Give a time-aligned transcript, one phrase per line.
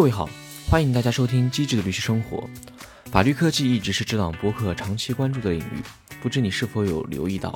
[0.00, 0.26] 各位好，
[0.70, 2.38] 欢迎大家收听《机智的律师生活》。
[3.10, 5.82] 法律科技一直是这档播客长期关注的领域，
[6.22, 7.52] 不知你是否有留意到，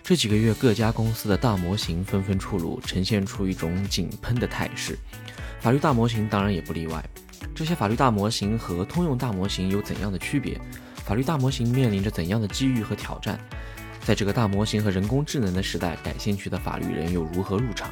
[0.00, 4.96] 这几个月各家公司的大模型纷纷出炉，呈现出一种井喷的态势。
[5.60, 7.04] 法律大模型当然也不例外。
[7.56, 10.56] 这些法律大模型和通用大模型有怎样的区别？
[11.04, 13.36] 法律大模型面临着怎样的机遇和挑战？
[14.04, 17.90] 在这个大模型和人工智能的时代，感兴趣的法律人又如何入场？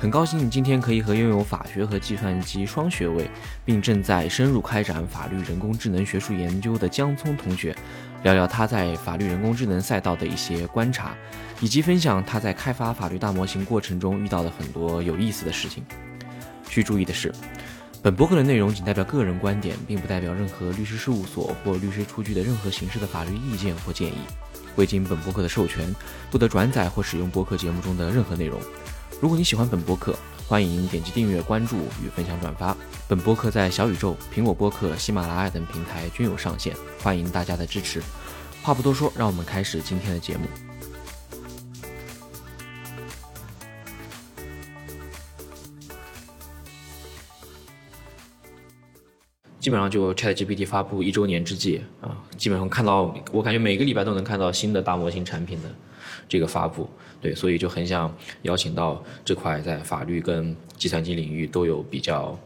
[0.00, 3.28] 很高兴今天可以和拥有法学和计算机双学位，
[3.64, 7.76] 并正在深入开展法律人工智能学术研究的江聪同学，
[8.22, 11.16] 聊聊他在法律人工智能赛道的一些观察，
[11.60, 15.84] 以及分享他在开发法律大模型过程中遇到的很多有意思的事情。
[16.68, 17.34] 需注意的是，
[18.00, 24.18] 本博客的内容仅代表个人观点，并不代表任何律师事务所或律师出具的任何形式的法律意见或建议。
[24.76, 25.92] 未经本博客的授权，
[26.30, 28.60] 不得转载或使用博客节目中的任何内容。
[29.20, 30.16] 如果你喜欢本播客，
[30.46, 32.76] 欢迎点击订阅、关注与分享转发。
[33.08, 38.00] 本播客在小宇宙、苹果播客、喜马拉雅等平台均有上线，欢迎大家的支持。
[38.62, 40.46] 话不多说，让我们开始今天的节目。
[49.58, 55.74] 基本上就 ChatGPT 发布一周年之际啊，基本上看到我感觉每个礼拜都能看到新的大模型产品的
[56.28, 56.88] 这个发布，
[57.20, 62.38] 对，所以就很想邀请到这块在法律跟计算机领域都有比较。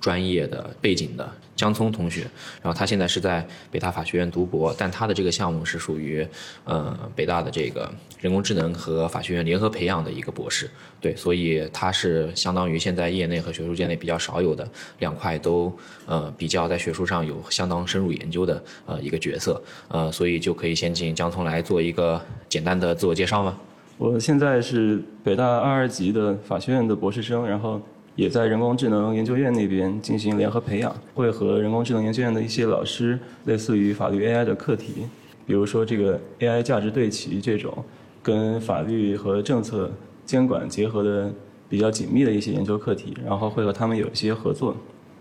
[0.00, 2.22] 专业的背景的江聪同学，
[2.62, 6.26] 然后他现在是在北大法学院读博，但他的这个项目是属于
[6.64, 14.66] 呃北大的这个人工智能和法学院联合培养的一个博士，对，所以他是相当于现在业内和学术界内比较少有的
[15.00, 15.76] 两块都
[16.06, 23.58] 呃比较在学术上有相当深入研究的呃一个角色，呃，所以就可以先请江聪来做一个简单的自我介绍吗？
[23.96, 27.82] 我现在是北大二二级的法学院的博士生，然后。
[28.18, 35.06] 也在人工智能研究院那边进行联合培养，会和人工智能研究院的一些老师，类似于法律 AI 的课题，
[35.46, 37.72] 比如说这个 AI 价值对齐这种，
[38.20, 39.88] 跟法律和政策
[40.26, 41.32] 监管结合的
[41.68, 44.76] 比较紧密的一些研究课题，然后会和他们有一些合作。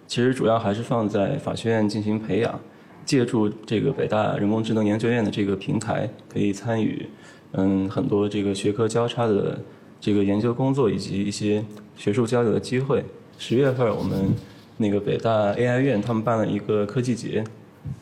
[0.08, 2.60] 其实主要还是放在法学院进行培养，
[3.06, 7.06] 借助这个北大人工智能研究院的这个平台，可以参与
[7.52, 9.60] 嗯很多这个学科交叉的。
[10.00, 11.64] 这个研究工作以及一些
[11.96, 13.04] 学术交流的机会。
[13.38, 14.34] 十月份我们
[14.78, 17.44] 那个北大 AI 院他们办了一个科技节，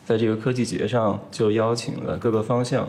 [0.04, 2.88] 在这个科技节上就邀请了各个方向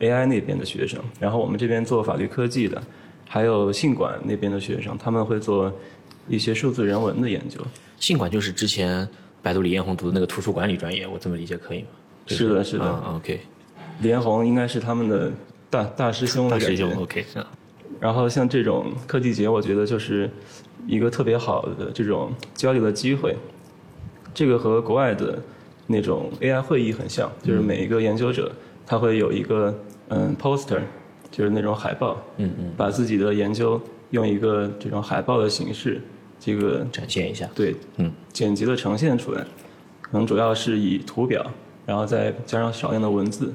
[0.00, 2.82] AI 那边的学生，然后我们这边做法律科技的，
[3.28, 5.72] 还有信管那边的学生，他们会做
[6.28, 7.60] 一些数字人文的研究。
[7.98, 9.08] 信管就是之前
[9.40, 11.88] 百度李彦宏读的那个图书管理专业，我这么理解可以吗？
[12.26, 12.90] 是的，是的。
[13.14, 13.40] OK。
[14.00, 15.30] 李彦宏应该是他们的
[15.68, 17.24] 大大师兄大师兄 OK。
[18.00, 20.30] 然后像这种科技节，我觉得就是
[20.86, 23.36] 一个特别好的这种交流的机会。
[24.34, 25.38] 这个和国外的
[25.86, 28.50] 那种 AI 会议很像，就是每一个研究者
[28.86, 29.74] 他会有一个
[30.08, 30.80] 嗯 poster，
[31.30, 33.80] 就是那种海报，嗯嗯，把自己的研究
[34.10, 36.00] 用一个这种海报的形式，
[36.40, 39.44] 这个展现一下，对，嗯，简洁的呈现出来，
[40.00, 41.44] 可能主要是以图表，
[41.84, 43.52] 然后再加上少量的文字，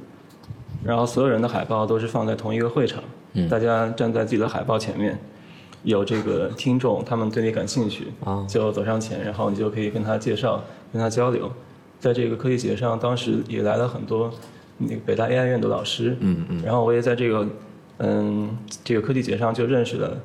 [0.84, 3.04] 然后所有人的海报都是放在同一个会场。
[3.50, 5.18] 大家站在自己的海报前面，
[5.84, 8.08] 有这个听众，他们对你感兴趣，
[8.48, 11.52] 就走上前，然后你就可以跟他介绍，跟他交流。
[12.00, 14.32] 在这个科技节上，当时也来了很多
[14.78, 17.48] 那个北大 AI 院的老师，嗯嗯，然后我也在这个
[17.98, 20.18] 嗯这个科技节上就认识了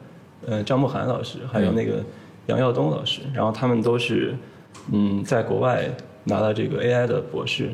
[0.47, 2.05] 嗯张慕涵老师，还有那个
[2.47, 4.34] 杨耀东老师，然后他们都是
[4.93, 5.89] 嗯在国外
[6.25, 7.71] 拿了这个 AI 的博士。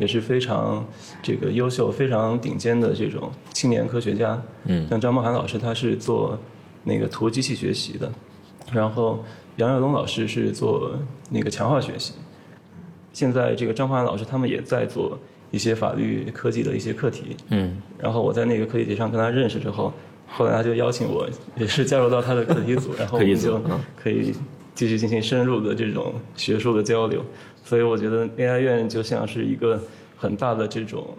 [0.00, 0.84] 也是非常
[1.22, 4.40] 这个优秀、非常顶尖的这种青年科学家。
[4.64, 6.38] 嗯，像张梦涵老师，他是做
[6.84, 8.10] 那个图机器学习的，
[8.72, 9.24] 然后
[9.56, 10.92] 杨耀东老师是做
[11.30, 12.14] 那个强化学习。
[13.12, 15.18] 现在这个张梦涵老师他们也在做
[15.50, 17.36] 一些法律科技的一些课题。
[17.50, 19.92] 嗯，然后我在那个课题节上跟他认识之后，
[20.26, 23.60] 后来他就邀请我也是加入到他的课题组，然后 我们就
[23.96, 24.34] 可以
[24.74, 27.24] 继续进行深入的这种学术的交流。
[27.64, 29.82] 所以我觉得 AI 院就像是一个
[30.16, 31.16] 很大的这种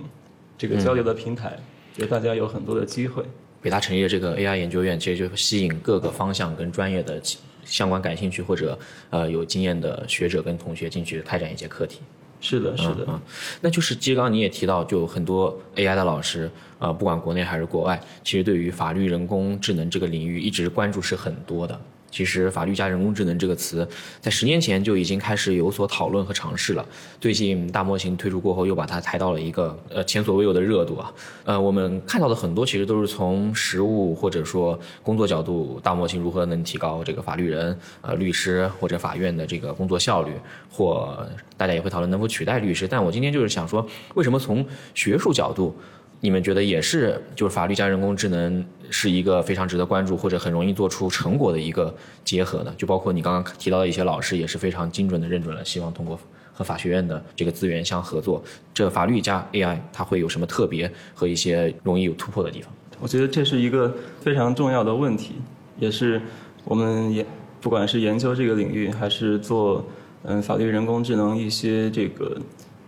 [0.58, 1.58] 这个交流的平台，
[1.98, 3.24] 就大家有很多的机会。
[3.62, 7.20] 北大成立的这个 AI 研究院，其实就吸引各个方向跟专业的
[7.66, 8.78] 相关感兴趣或者
[9.10, 12.02] 呃有经验的学者跟同学进去开展一些课题。
[12.40, 13.06] 是的，是的。
[13.08, 13.20] 嗯，
[13.62, 16.48] 那就是其实刚刚你也提到，就很多 AI 的老师，
[16.78, 21.82] 呃，不管国内还是国外，其实对于法律人工智能这个领域一直关注是很多的。
[22.16, 23.86] 其实“法律加人工智能”这个词，
[24.22, 26.86] 在十年前就已经开始有所讨论和尝试了。
[27.20, 31.12] 最近大模型推出过后，又把它抬到了一个呃前所未有的热度啊。
[31.44, 40.32] 呃，我们看到的很多其实都是从实务或者说工作角度，大模型如何能提高这个法律人、呃律师或者法院的这个工作效率，
[40.72, 41.28] 或
[41.58, 42.88] 大家也会讨论能否取代律师。
[42.88, 45.76] 但我今天就是想说，为什么从学术角度？
[46.26, 52.74] 你们觉得也是，就是法律加人工智能是一个非常值得关注或者很容易做出成果的一个结合呢？
[52.76, 56.20] 就包括你刚刚提到的一些老师也是非常精准的认准了，希望通过
[56.52, 58.44] 和法学院的这个资源相合作。
[58.74, 62.74] 这法律加 AI 它会有什么特别和一些容易有突破的地方？
[63.00, 65.34] 我觉得这是一个非常重要的问题，
[65.78, 66.20] 也是
[66.64, 67.24] 我们研
[67.62, 69.86] 不管是研究这个领域，还是做
[70.24, 72.36] 嗯法律人工智能一些这个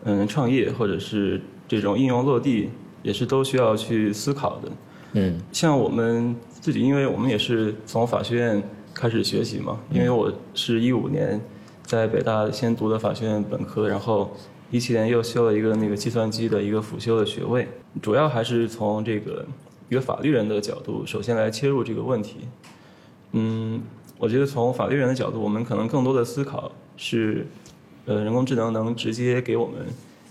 [0.05, 2.71] 嗯创业或者是这种应用落地。
[3.07, 4.69] 也是都需要去思考的，
[5.13, 8.61] 嗯，像我们自己，因为我们也是从法学院
[8.93, 11.39] 开始学习嘛，因为我是一五年
[11.83, 14.35] 在北大先读的法学院本科，然后
[14.71, 17.65] 一七年又修了一个那个计算机的一个辅修的学位，
[18.01, 19.45] 主要还是从这个
[19.87, 22.39] 一个法律人的角度，首先来切入这个问题。
[23.31, 23.81] 嗯，
[24.17, 27.47] 我觉得从法律人的角度，我们可能更多的思考是，
[28.05, 29.77] 呃，人工智能能直接给我们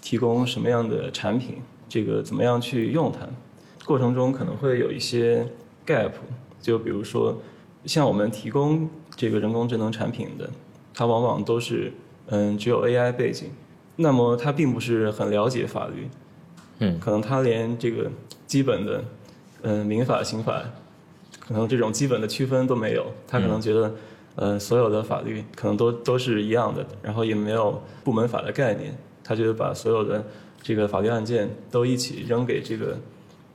[0.02, 1.56] 提供什么样的产品。
[1.88, 3.20] 这个怎么样去用它？
[3.84, 5.46] 过程中可能会有一些
[5.86, 6.10] gap，
[6.60, 7.40] 就比如说，
[7.84, 10.50] 像我们提供这个人工智能产品的，
[10.92, 11.92] 它往往都是
[12.26, 13.50] 嗯只有 AI 背景，
[13.94, 16.08] 那么它并不是很了解法律，
[16.80, 18.10] 嗯，可能它连这个
[18.44, 19.04] 基本的
[19.62, 20.64] 嗯民法、刑法，
[21.38, 23.94] 可能这种基本的区分都没有，他可能觉得
[24.34, 28.92] 呃所有的法律可能都都是一样的，然后也没有部门法的概念，
[29.22, 30.24] 他就把所有的。
[30.66, 32.98] 这个法律案件都一起扔给这个，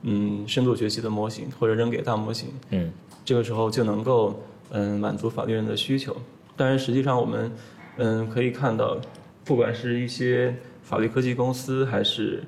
[0.00, 2.90] 嗯，深度学习的模型，或者扔给大模型，嗯，
[3.22, 6.16] 这个时候就能够嗯满足法律人的需求。
[6.56, 7.52] 但是实际上我们
[7.98, 8.98] 嗯可以看到，
[9.44, 12.42] 不管是一些法律科技公司，还是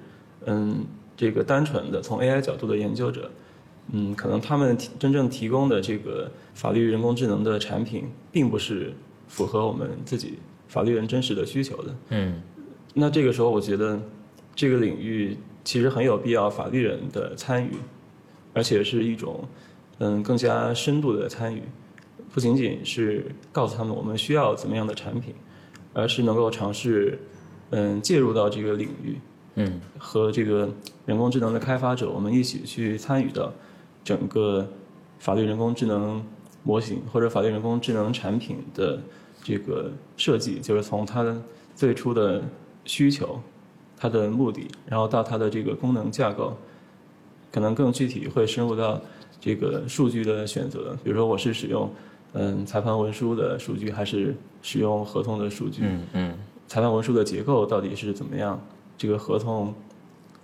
[0.46, 0.82] 嗯
[1.14, 3.30] 这个单纯的从 AI 角度的研究者，
[3.92, 8.94] 嗯，可能他们真正提供的这个法律人工智能的产品，并不是
[9.28, 10.38] 符合我们自己
[10.68, 11.94] 法律人真实的需求的。
[12.08, 12.40] 嗯，
[12.94, 14.00] 那这个时候我觉得。
[14.54, 17.70] 这个领域其实很有必要法律人的参与，
[18.52, 19.42] 而且是一种
[19.98, 21.62] 嗯更加深度的参与，
[22.32, 25.34] 不仅仅是告诉他们我们需要怎么样的产品，
[25.92, 27.18] 而是能够尝试
[27.70, 29.18] 嗯介入到这个领域，
[29.56, 30.72] 嗯和这个
[31.06, 33.52] 人工智能的开发者我们一起去参与到
[34.04, 34.68] 整个
[35.18, 36.24] 法律人工智能
[36.62, 39.00] 模型或者法律人工智能产品的
[39.42, 41.42] 这个设计，就是从它的
[41.74, 42.42] 最初的
[42.84, 43.40] 需求。
[44.04, 46.54] 它的目的，然后到它的这个功能架构，
[47.50, 49.00] 可能更具体会深入到
[49.40, 50.94] 这个数据的选择。
[51.02, 51.90] 比如说，我是使用
[52.34, 55.84] 嗯裁判文书的数据，还是使用合同的数据？
[55.84, 56.34] 嗯嗯。
[56.68, 58.60] 裁判文书的结构到底是怎么样？
[58.98, 59.72] 这个合同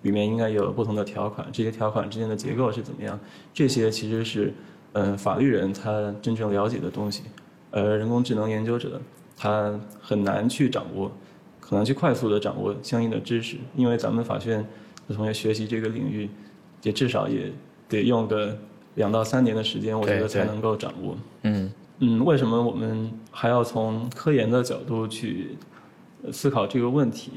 [0.01, 3.21] 里面应该有不同的条款，这些条款之间的结构是怎么样？
[3.53, 4.55] 这些其实是
[4.95, 7.25] 嗯法律人他真正了解的东西，
[7.71, 8.99] 而人工智能研究者
[9.37, 11.13] 他很难去掌握。
[11.71, 14.67] 可能去快速的掌握相应的知识，因为咱们法学院
[15.07, 16.29] 的同学学习这个领域，
[16.83, 17.53] 也至少也
[17.89, 18.59] 得用个
[18.97, 21.17] 两到三年的时间，我觉得才能够掌握。
[21.43, 25.57] 嗯嗯，为什么我们还要从科研的角度去
[26.33, 27.31] 思考这个问题？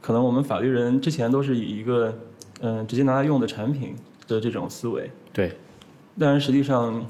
[0.00, 2.16] 可能我们法律人之前都是以一个
[2.60, 3.96] 嗯直接拿来用的产品
[4.28, 5.10] 的这种思维。
[5.32, 5.50] 对。
[6.16, 7.04] 但是实际上，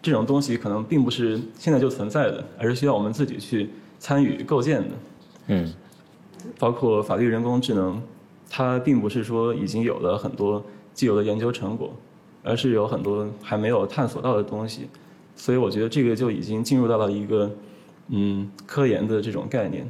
[0.00, 4.88] 这种东西可能并不是现在就存在的，而是需要我们自己去参与构建的。
[5.48, 5.74] 嗯。
[6.58, 8.02] 包括法律人工智能，
[8.48, 11.92] 它并不是说已经有了很多既有的研究成果，
[12.42, 14.88] 而是有很多还没有探索到的东西，
[15.36, 17.50] 所以我觉得这个就已经进入到了一个
[18.08, 19.88] 嗯科研的这种概念，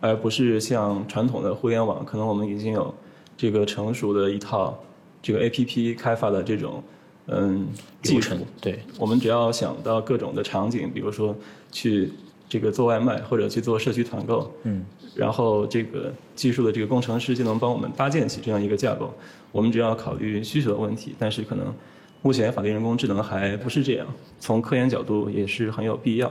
[0.00, 2.94] 而不是像传统的互联网，可能我们已经有
[3.36, 4.78] 这个成熟的一套
[5.22, 6.82] 这个 A P P 开发的这种
[7.26, 7.68] 嗯
[8.02, 11.34] 技术，对，我们只要想到各种的场景，比如说
[11.70, 12.12] 去
[12.52, 14.84] 这个做外卖或者去做社区团购，嗯。
[15.14, 19.10] 然后这个技术的这个工程师就能帮我们搭建起这样一个架构。
[19.50, 21.72] 我们只要考虑需求的问题，但是可能
[22.20, 24.06] 目前法律人工智能还不是这样。
[24.38, 26.30] 从科研角度也是很有必要。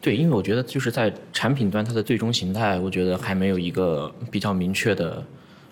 [0.00, 5.24] 对，因为我觉得就是在产品端它的最终形态，我觉得还没有一个比较明确的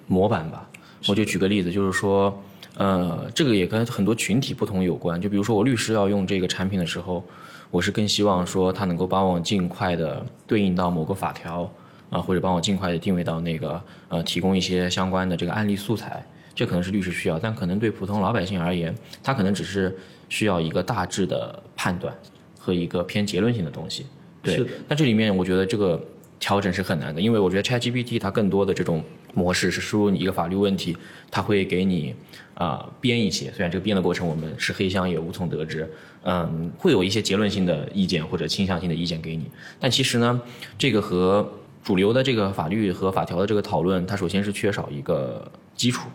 [0.06, 0.68] 模板吧。
[1.08, 2.40] 我就举个例子，就是说，
[2.76, 5.20] 呃，这个也跟很多群体不同有关。
[5.20, 7.24] 就比如说我律师要用这个产品的时候，
[7.70, 11.70] 我是更希望说它能够帮我尽快的对应到某个法条。
[12.10, 16.20] 啊，或者帮我尽快的定位到那个呃，提供一些相关的这个案例素材，
[16.52, 19.96] 这可能是律师需要，但可能对普通老百姓而言，他可能只是
[20.28, 22.12] 需要一个大致的判断，
[22.58, 24.06] 和一个偏结论性的东西。
[24.42, 26.02] 对那这里面我觉得这个
[26.40, 29.04] 调整是很难的，因为我觉得 ChatGPT 它更多的这种
[29.34, 30.96] 模式是输入你一个法律问题，
[31.30, 32.12] 它会给你
[32.54, 35.88] 啊、编一些，虽然这个编的过程我们是黑箱也无从得知，
[36.24, 39.44] 嗯，会有一些结论性的意见或者倾向性的意见给你，
[39.78, 40.40] 但其实呢，
[40.76, 41.48] 这个和
[41.84, 46.08] 主流的这个法律和法条的这个讨论，它首先是缺少一个基础。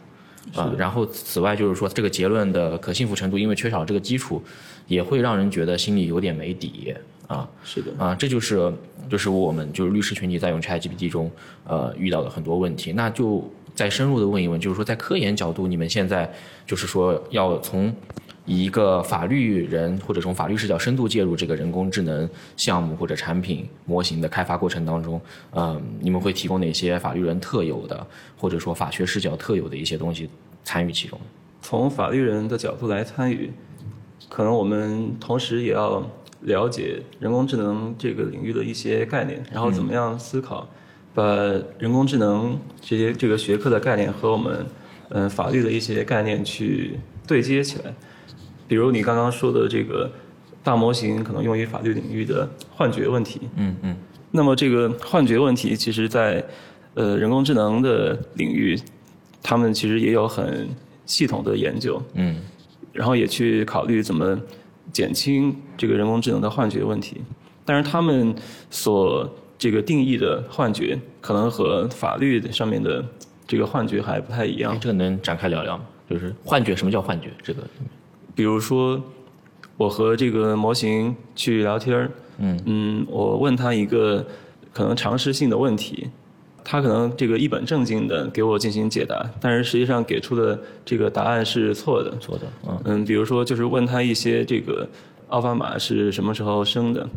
[0.53, 4.39] 啊、然后此外就是说，这个结论的可信服程度，因为缺少这个基础，
[4.85, 6.93] 也会让人觉得心里有点没底
[7.27, 7.49] 啊。
[7.63, 8.71] 是的，啊，这就是
[9.09, 11.31] 就是我们就是律师群体在用 ChatGPT 中
[11.65, 12.91] 呃遇到的很多问题。
[12.93, 16.31] 那就再深入的问一问，就是说在科研角度，你们现在
[16.65, 17.93] 就是说要从
[18.45, 28.05] 一个法律人或者从法律视角深度介入这个人工智能项目或者产品模型的开发过程当中，呃，你们会提供哪些法律人特有的
[28.37, 30.29] 或者说法学视角特有的一些东西
[30.63, 31.19] 参与其中？
[31.61, 33.51] 从法律人的角度来参与，
[34.29, 36.03] 可能我们同时也要
[36.41, 40.67] 了解人工智能这个领域的一些概念，然后怎么样思考，
[41.13, 41.23] 把
[41.79, 44.65] 人工智能这些这个学科的概念和我们
[45.09, 47.93] 嗯、呃法律的一些概念去对接起来。
[48.67, 50.11] 比如你刚刚说的这个
[50.63, 53.95] 大模型可能用于法律领域的幻觉问题，嗯嗯。
[54.31, 56.43] 那么这个幻觉问题，其实在
[56.95, 58.77] 呃人工智能的领域，
[59.41, 60.67] 他们其实也有很
[61.05, 62.37] 系统的研究，嗯
[62.95, 64.39] 然后也去考虑怎么
[64.91, 67.21] 减轻这个人工智能的幻觉问题。
[67.63, 68.33] 但是他们
[68.69, 73.03] 所这个定义的幻觉，可能和法律上面的
[73.47, 74.77] 这个幻觉还不太一样哎，。
[74.79, 75.83] 这个能展开聊聊吗？
[76.09, 77.29] 就是幻觉，什么叫幻觉？
[77.41, 77.63] 这个
[78.35, 79.01] 比如说，
[79.77, 84.23] 我和这个模型去聊天儿，嗯我问他一个
[84.71, 86.09] 可能常识性的问题，
[86.67, 92.11] 他可能这个一本正经的给我进行解答，但是实际上给出的这个答案是错的。
[92.19, 94.85] 错的，嗯嗯，比如说就是问他一些这个
[95.27, 97.07] 奥巴马是什么时候生的，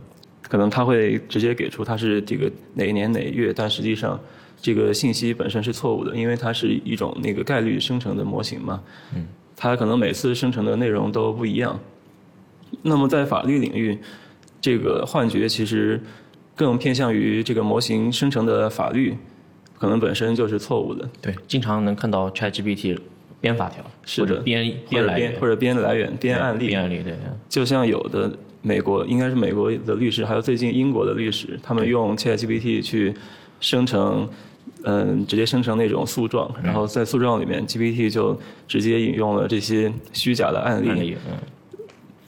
[0.43, 4.21] 可能他会直接给出他是这个哪一年哪月，但实际上
[4.61, 8.83] 这个信息本身是错误的，因为它是一种那个概率生成的模型嘛。
[9.15, 9.27] 嗯，
[9.57, 11.79] 它可能每次生成的内容都不一样。
[12.83, 13.99] 那么在法律领域，
[14.61, 15.99] 这个幻觉其实
[16.55, 19.17] 更偏向于这个模型生成的法律，
[19.79, 21.09] 可能本身就是错误的。
[21.23, 22.99] 对，经常能看到 ChatGPT
[23.41, 24.27] 编法条，是的。
[24.27, 27.15] 或者编编来源，或者编来源、编案例、编案例，对，
[27.49, 28.31] 就像有的
[28.61, 33.15] 美国应该是美国的律师，还有最近英国的律师，他们用 ChatGPT 去
[33.61, 34.29] 生成，
[34.83, 40.89] 嗯，直接生成那种诉状，然后在诉状里面，GPT 就直接引用了这些虚假的案例。
[40.89, 41.37] 案例，嗯，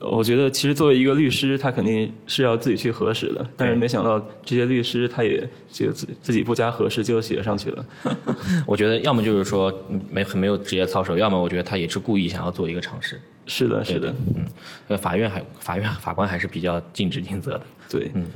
[0.01, 7.87] 我觉得其实作为一个律师，他肯定是要自己去核实的，但是没想到这些律师他也就自自己不加核实就写上去了。
[8.67, 13.21] 我觉得要么就是说嗯没很没有职业操守，要么我觉得他也是故意想要做一个尝试。
[13.47, 14.47] 是的，是的，嗯，
[14.89, 17.63] 呃，法院还法院法官还是比较尽职尽责的。
[17.91, 18.27] 对，嗯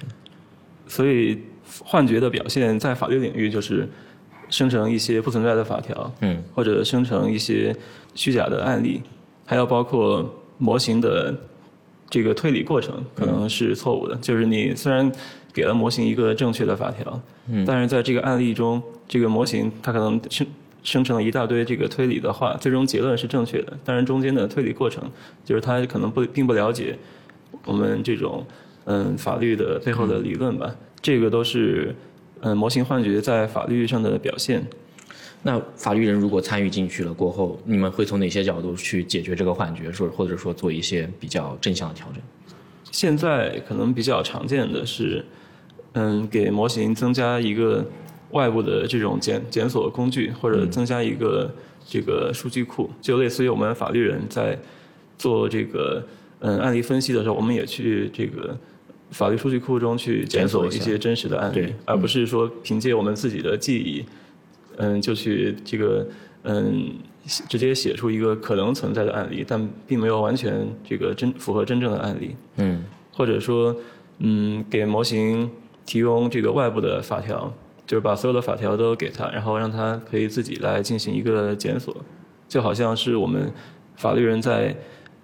[0.87, 1.38] 所以
[1.83, 3.88] 幻觉的表现在法律领域就是
[4.50, 7.75] 生成一些不存在的法条，嗯，或者生成一些
[8.14, 9.00] 虚假的案例，
[9.47, 11.35] 还有包括模型的
[12.11, 15.11] 这个推理过程可能是错误的，就是你虽然
[15.52, 20.46] 给了模型一个正确的法条，嗯，但是在这个案例中，这个模型它可能生
[20.82, 25.02] 生成了一大堆这个推理的话，最终结论是正确的，但是中间的推理过程，
[25.44, 26.96] 就是它可能不并不了解
[27.64, 28.44] 我们这种
[28.84, 31.94] 嗯法律的背后的理论吧，这个都是
[32.40, 34.64] 嗯模型幻觉在法律上的表现。
[35.46, 42.22] 那法律人如果参与进去了过后，你们会从哪些角度去解决这个幻觉，说或者说做一些比较正向的调整？
[42.90, 45.22] 现在可能比较常见的是，
[45.92, 47.84] 嗯，给模型增加一个
[48.30, 51.54] 外部的这种检检索工具，或者增加一个
[51.86, 54.58] 这个数据库，就类似于我们法律人在
[55.18, 56.06] 做这个
[56.40, 58.56] 嗯案例分析的时候，我们也去这个
[59.10, 64.04] 法律数据库中去检索一些真实的案例，而不是说凭借我们自己的记忆，
[64.78, 66.06] 嗯，就去这个
[66.42, 66.94] 嗯
[67.48, 72.36] 直接写出一个可能存在的案例，但并没有完全这个真符合真正的案例。
[72.56, 73.74] 嗯或者说，
[74.18, 75.48] 嗯，给模型
[75.86, 77.52] 提供这个外部的法条，
[77.86, 81.96] 就是把所有的法条都给他，然后让他可以自己来进行一个检索，
[82.48, 83.52] 就好像是我们
[83.96, 84.74] 法律人在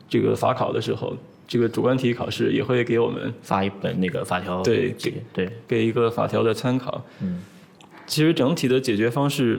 [0.09, 1.17] 这个法考的时候，
[1.49, 7.05] 这个主观题考试也会给我们发一本那个法条对给对，给一个法条的参考。
[7.21, 7.43] 嗯，
[8.11, 9.57] 其实整体的解决方式，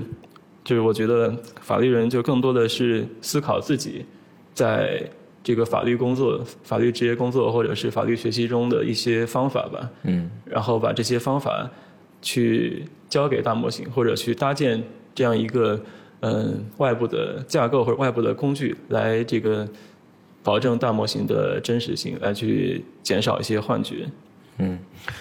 [0.62, 4.05] 就是我觉得法律人就更多的是思考自己
[4.53, 5.01] 在
[5.41, 10.29] 这个法律工作、法律职业工作或者是法律学习中的一些方法吧，嗯。
[10.43, 11.72] 然后把这些方法
[12.22, 14.84] 去交给大模型，或者去搭建
[15.15, 15.81] 这样一个
[16.20, 19.65] 嗯外部的架构或者外部的工具来这个
[20.43, 24.05] 保证大模型的真实性，来去减少一些幻觉。
[24.58, 24.77] 嗯，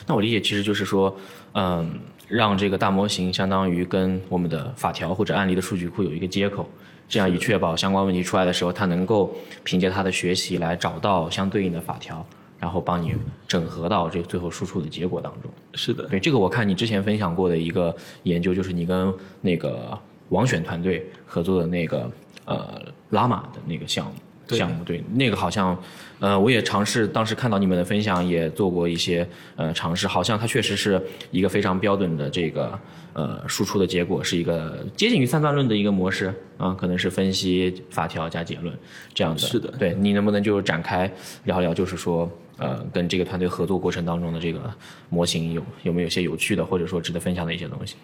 [0.08, 1.16] 那我理解其实就是说，
[1.54, 1.88] 嗯，
[2.30, 6.68] 让这个大模型相当于跟我们的法条或者案例的数据库有一个接口，
[7.08, 9.34] 这样以确保相关问题出来的时候，它能够
[9.64, 12.24] 凭借它的学习来找到相对应的法条，
[12.58, 13.12] 然后帮你
[13.48, 15.50] 整合到这个最后输出的结果当中。
[15.74, 22.08] 是的，对这个我看你之前分享过的一个研究，就是你跟那个王选团队合作的那个
[22.44, 24.12] 呃拉玛的那个项目。
[24.46, 25.80] 对项目对那个好像，
[26.20, 32.78] 呃，我也尝试，当时看到你们的分享，也做过一些呃尝试，好像它确实是一个非常标准的这个
[33.14, 38.72] 呃输出的结果，是一个接近于三段论的一个模式啊，可能是分析法条加结论
[39.14, 39.38] 这样的。
[39.40, 41.10] 是的对你能不能就展开
[41.44, 44.70] 聊聊，就是说呃跟这个团队合作过程当中的这个
[45.08, 47.96] 模型有有没有一些有趣的或者说值得分享的一些东西？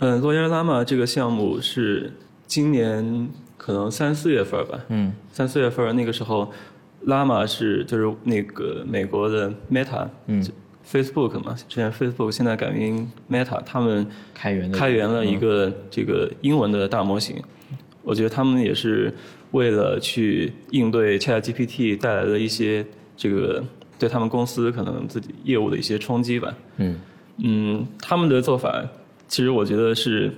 [0.00, 2.12] 嗯，Lawyer Llama 这个项目是
[2.46, 6.52] 今年可能三四月份吧，嗯三四月份那个时候
[7.06, 10.44] ，Llama 是就是那个美国的 Meta，嗯
[10.86, 17.42] ，Facebook 嘛，之前 Facebook 现在改名 Meta，他们开源的开源了一个这个英文的大模型，
[18.02, 19.12] 我觉得他们也是
[19.52, 22.84] 为了去应对 ChatGPT 带来的一些
[23.16, 23.64] 这个
[23.98, 26.54] 对他们公司可能自己业务的一些冲击吧。
[26.76, 26.96] 嗯
[27.38, 28.82] 嗯，他们的做法
[29.28, 30.32] 其实我觉得是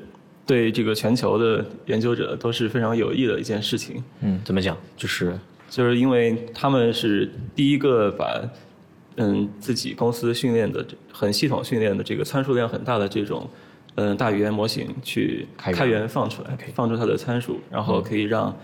[0.46, 4.02] 对这个全球的研究者都是非常有益的一件事情。
[4.20, 4.76] 嗯，怎么讲？
[4.96, 8.42] 就是就是因为他们是第一个把
[9.16, 13.48] 嗯自己公司训练的很系统训练的这个参数量很大的这种
[13.96, 18.56] 嗯大语言模型去开源放出来 OK 放出它的参数，然后可以让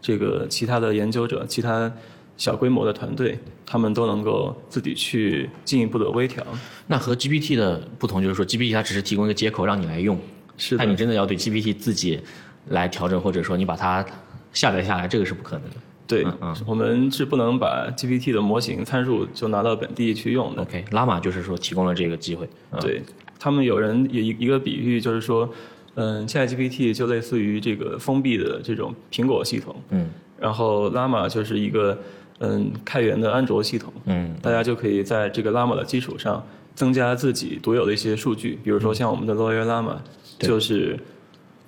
[0.00, 1.92] 这个其他的研究者、其他
[2.36, 6.44] 小规模的团队，他们都能够自己去进一步的微调。
[6.86, 10.18] 那和 GPT 的不同就是说，GPT 它只是提供一个接口让你来用，
[10.56, 12.20] 是的但你真的要对 GPT 自己
[12.68, 14.04] 来调整，或者说你把它
[14.52, 15.76] 下载下来，这个是不可能的。
[16.12, 16.26] 对
[16.66, 20.62] 我们是不能把 GPT 的模型参数就拿到本地去用的。
[20.62, 22.48] OK，拉玛就是说提供了这个机会。
[22.70, 23.02] 嗯、，对
[23.38, 25.48] 他们有人也一一个比喻，就是说，
[25.94, 30.10] 嗯，ChatGPT 就类似于这个封闭的这种苹果系统，嗯。
[30.38, 31.98] 然后 Llama 就是一个
[32.40, 34.34] 嗯开源的安卓系统，嗯。
[34.42, 39.96] 大家就可以在这个 Llama 的基础上增加自己独有的一些数据，比如说像我们的 Lawyer Llama，
[40.38, 40.48] 对。
[40.48, 40.98] 就是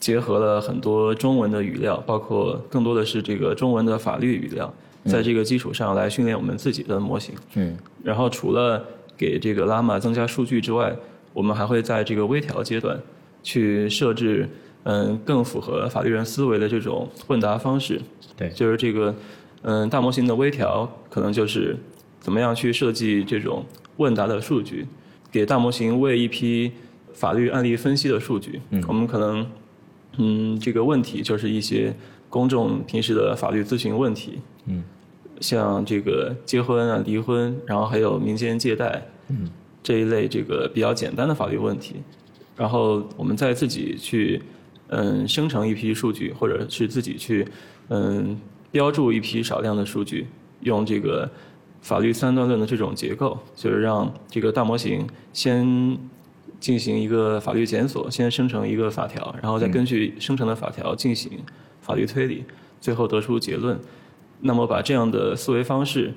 [0.04, 4.70] 结合了很多中文的语料，包括更多的是这个中文的法律语料，
[5.06, 7.34] 在这个基础上来训练我们自己的模型。
[7.54, 8.84] 嗯然后除了
[9.16, 10.94] 给这个 Llama 增加数据之外，
[11.32, 13.00] 我们还会在这个微调阶段
[13.42, 14.46] 去设置，
[14.82, 17.98] 嗯，更符合法律人思维的这种问答方式。
[18.36, 19.14] 对就是这个，
[19.62, 21.74] 嗯，大模型的微调可能就是
[22.20, 23.64] 怎么样去设计这种
[23.96, 24.86] 问答的数据，
[25.32, 26.72] 给大模型喂一批
[27.14, 28.60] 法律案例分析的数据。
[28.68, 29.46] 嗯我们可能，
[30.18, 31.94] 嗯，这个问题就是一些
[32.28, 34.40] 公众平时的法律咨询问题。
[34.66, 34.82] 嗯
[35.40, 39.50] 像这个结婚啊、离婚，然后还有民间借贷嗯
[39.82, 41.96] 这一类这个比较简单的法律问题，
[42.56, 44.40] 然后我们再自己去
[44.88, 47.46] 嗯生成一批数据，或者是自己去
[47.88, 50.28] 嗯标注一批少量的数据，
[50.60, 51.28] 用这个
[51.82, 55.98] 法律三段论的这种结构，就是让这个大模型先
[56.64, 61.32] 进行一个法律检索，先生成一个法条，然后再根据生成的法条进行
[61.82, 62.42] 法律推理，
[62.80, 63.78] 最后得出结论。
[64.40, 66.10] 那么把这样的思维方式，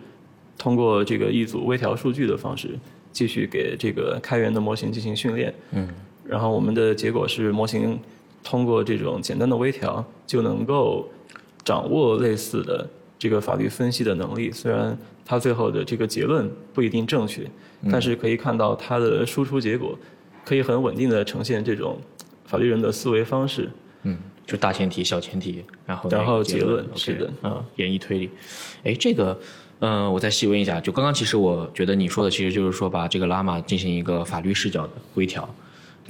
[0.57, 2.79] 通过这个一组微调数据的方式，
[3.11, 5.53] 继续给这个开源的模型进行训练。
[5.71, 5.85] 嗯
[6.25, 7.99] 然后我们的结果是，模型
[8.41, 11.09] 通过这种简单的微调，就能够
[11.65, 14.49] 掌握类似的这个法律分析的能力。
[14.49, 17.45] 虽然它最后的这个结论不一定正确，
[17.91, 19.97] 但是可以看到它的输出结果
[20.47, 21.99] 可以很稳定的呈现这种
[22.45, 23.69] 法律人的思维方式。
[24.03, 28.29] 嗯，就大前提、小前提，然后然后结论是的，嗯，演绎推理。
[28.85, 29.37] 哎，这个，
[29.79, 35.53] 嗯、我再细问一下，就刚刚其实我觉得你说的其实就是说把这个拉玛进行一个法律视角的微调，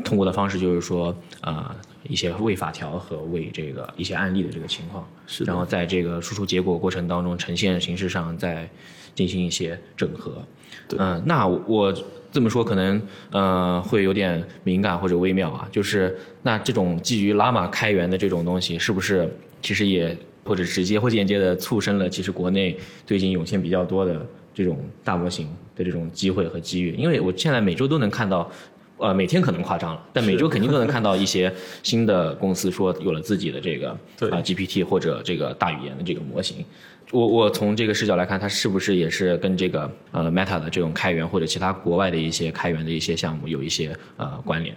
[0.06, 1.76] 通过的方式就是说，呃，
[2.08, 8.70] 一些为法条和为这个一些案例的这个情况，是的然后在这个输出结果过程当中呈现形式上再
[9.16, 10.44] 进行一些整合。
[10.88, 11.92] 对嗯、那我
[12.32, 19.30] 这么说可能呃会有点敏感或者微妙啊，就是那这种基于拉玛开源的这种东西，是不是
[19.62, 26.96] 其实也或者直接或间接的促生了其实国内最近涌现比较多的这种大模型的这种机会和机遇？
[26.98, 28.50] 因为我现在每周都能看到。
[28.98, 36.66] 呃，每天可能夸张了，但每周肯定都能看到一些新的公司说有了自己的这个对啊、GPT 或者这个大语言的这个模型。
[37.12, 44.76] 我我从这个视角来看，它是不是也是跟这个呃 Meta 的这种开源或者其他国外的一些开源的一些项目有一些呃关联？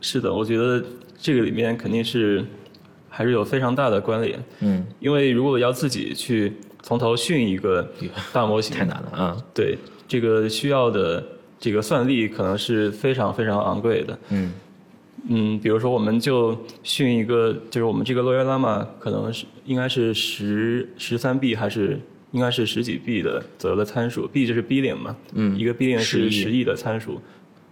[0.00, 0.82] 是的，我觉得
[1.16, 2.44] 这个里面肯定是
[3.08, 4.42] 还是有非常大的关联。
[4.60, 6.52] 嗯因为如果要自己去
[6.82, 7.88] 从头训一个
[8.32, 9.36] 大模型，太难了啊！
[9.54, 9.76] 对，
[10.08, 11.24] 这个需要的
[11.58, 14.18] 这个算力可能是非常非常昂贵的。
[14.30, 14.52] 嗯。
[15.30, 27.20] 嗯，比如说我们就训一个，就是我们这个洛约拉玛可能是应该是十十三 B 还是应该是十几 B 的左右的参数，B 就是 billion 嘛，嗯一个 billion 是十亿的参数，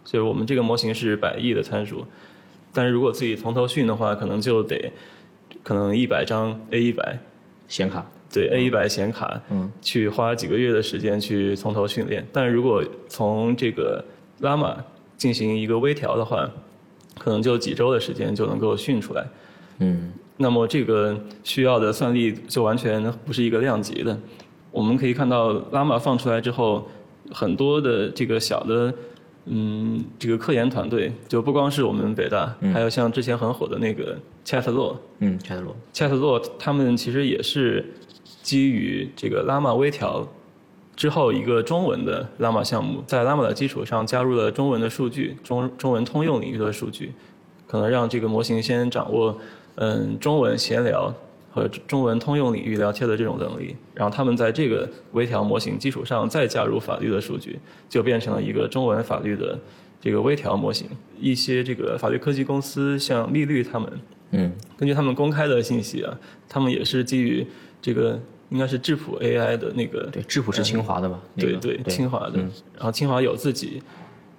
[0.05, 2.05] 所以我们这个模型是百亿的参数，
[2.75, 4.93] 但是如果自己从头训的话，可能就得
[5.63, 7.19] 可能一百张 A 一百，
[7.69, 12.27] 显卡，对 A 一百显卡，嗯，去花几个月的时间去从头训练。
[12.33, 14.05] 但如果从这个
[14.41, 14.77] 拉玛
[15.17, 16.51] 进行一个微调的话，
[17.19, 19.27] 可能就几周的时间就能够训出来。
[19.79, 24.19] 嗯那么这个需要的算力就完全不是一个量级的。
[24.71, 26.87] 我们可以看到拉玛放出来之后，
[27.31, 28.93] 很多的这个小的，
[29.47, 37.83] 嗯，这个科研团队就不光是我们北大，还有像之前很火的那个 Chatlaw，嗯，拆得罗，Chatlaw 他们其实也是
[38.47, 40.25] 基于这个拉玛微调
[40.95, 47.11] 之后一个中文的拉玛项目，在拉玛的基础上加入了中文的数据，中中文通用领域的数据，
[47.67, 49.37] 可能让这个模型先掌握
[49.75, 51.13] 嗯中文闲聊
[51.51, 59.59] 和中文通用领域聊天的这种能力，然后他们在这个微调模型基础上再加入法律的数据，就变成了一个中文法律的
[60.01, 60.87] 这个微调模型。
[61.21, 63.93] 一些这个法律科技公司，像利率他们。
[64.31, 66.17] 嗯根据他们公开的信息啊，
[66.49, 67.47] 他们也是基于
[67.83, 71.21] 这个应该是质朴 AI 的那个对，质朴是清华的吧？
[71.35, 72.39] 那个对对清华的，
[72.75, 73.83] 然后清华有自己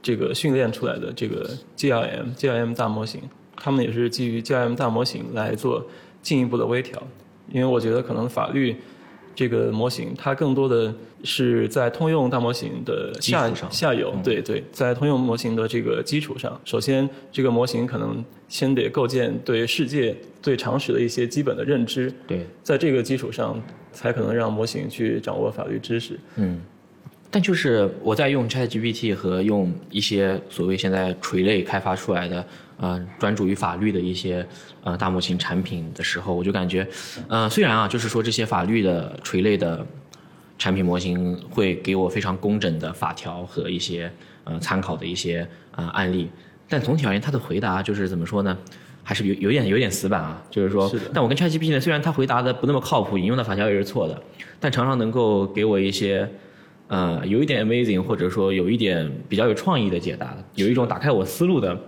[0.01, 3.21] 这个训练出来的这个 GRM 大模型，
[3.55, 5.85] 他们也是基于 GRM 大模型来做
[6.21, 7.01] 进一步的微调，
[7.51, 8.75] 因为我觉得可能法律
[9.35, 10.93] 这个模型它更多的
[11.23, 23.61] 是在通用大模型的下下游，对对，在通用模型的这个基础上，首先这个模型可能先得构建对世界对常识的一些基本的认知，对，在这个基础上
[23.97, 26.19] 才可能让模型去掌握法律知识。
[26.35, 26.61] 嗯。
[27.29, 32.45] 但就是我在用 ChatGPT 和用一些所谓现在垂类开发出来的，
[32.79, 34.45] 呃，专注于法律的一些
[34.81, 36.87] 呃大模型产品的时候，我就感觉，
[37.27, 39.85] 呃，虽然啊，就是说这些法律的垂类的
[40.57, 44.09] 产品模型会给我非常工整的法条和一些
[44.45, 46.29] 呃参考的一些呃案例，
[46.69, 48.57] 但总体而言，它的回答就是怎么说呢？
[49.07, 54.21] 还是有有点有点死板啊，就是说是，但我跟 ChatGPT 呢，虽然它回答的不那么靠谱，引用的法条也是错的，
[54.59, 56.29] 但常常能够给我一些
[56.89, 61.79] 呃有一点 amazing，或者说有一点比较有创意的解答，有一种打开我思路的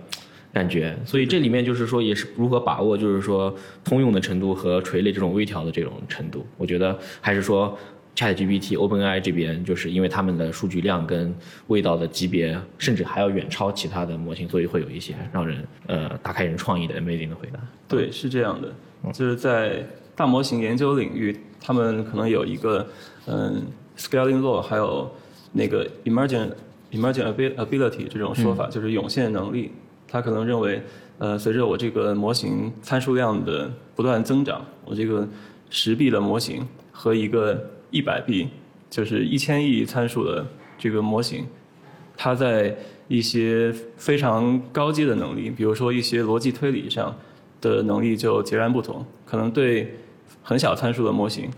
[0.50, 0.96] 感觉。
[1.04, 3.54] 所以这里面就是说，也是如何把握，就是说
[3.84, 6.46] 通用的程度和垂类这种微调的这种程度。
[6.56, 7.78] 我觉得还是说
[8.16, 11.34] ChatGPT、OpenAI 这边，就是因为他们的数据量跟
[11.68, 17.60] 味道的级别，甚至还要远超其他的模型，所以会有一些让人呃打开人创意的 amazing 的回答。
[17.88, 18.72] 对，是这样的，
[19.12, 22.86] 就是在大模型研究领域，他们可能有一个
[23.26, 23.62] 嗯
[23.96, 25.10] scaling law，还有
[25.52, 26.50] 那个 emergent
[26.92, 29.72] emergent abil- ability 这种说法，就是涌现能力。
[30.06, 30.82] 他可能认为，
[31.18, 35.26] 呃，随着我这个模型参数量的不断增长，我这个
[35.70, 38.48] 十 B 的模型和一个一百 B，
[38.88, 40.46] 就是一千亿参数的
[40.78, 41.46] 这个模型，
[42.16, 42.76] 它在
[43.08, 47.16] 一些非常高阶的能力，比如说一些逻辑推理上
[47.60, 49.04] 的能力就截然不同。
[49.26, 49.96] 可能对
[50.42, 51.50] 很小参数的模型，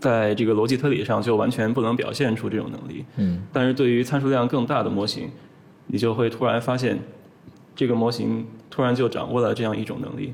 [0.00, 3.04] 在这个逻辑推理上就完全不能表现出这种能力。
[3.16, 5.30] 嗯，但是对于参数量更大的模型，
[5.86, 6.98] 你就会突然发现，
[7.74, 10.32] 这个模型突然就掌握了这样一种能力。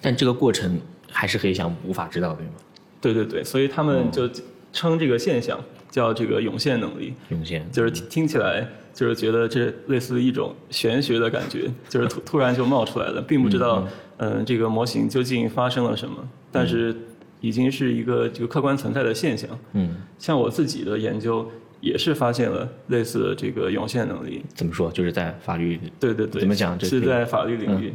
[0.00, 2.52] 但这个过程还是黑想无法知道，对吗？
[3.00, 4.28] 对对对，所以他们就
[4.74, 5.58] 称这个现象
[5.90, 7.14] 叫这个涌现能力。
[7.30, 16.16] 涌现就是听听起来就是觉得这类似一种玄学的感觉，就是突突然就冒出来了，并不知道嗯、这个模型究竟发生了什么，
[16.52, 16.94] 但是
[17.40, 19.50] 已经是一个这个客观存在的现象。
[19.72, 24.44] 嗯，像我自己的研究也是发现了类似的这个涌现能力。
[24.54, 24.90] 怎么说？
[24.92, 27.92] 就是在法律对对对，怎么讲这是在法律领域，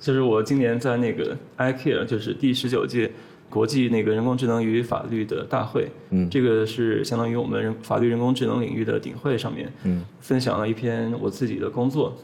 [0.00, 3.10] 就是我今年在那个 iCare，就是第十九届
[3.50, 6.30] 国际那个人工智能与法律的大会，嗯。
[6.30, 12.16] 这个是相当于我们人法律人工智能领域的顶会上面，嗯，分享了一篇我自己的工作，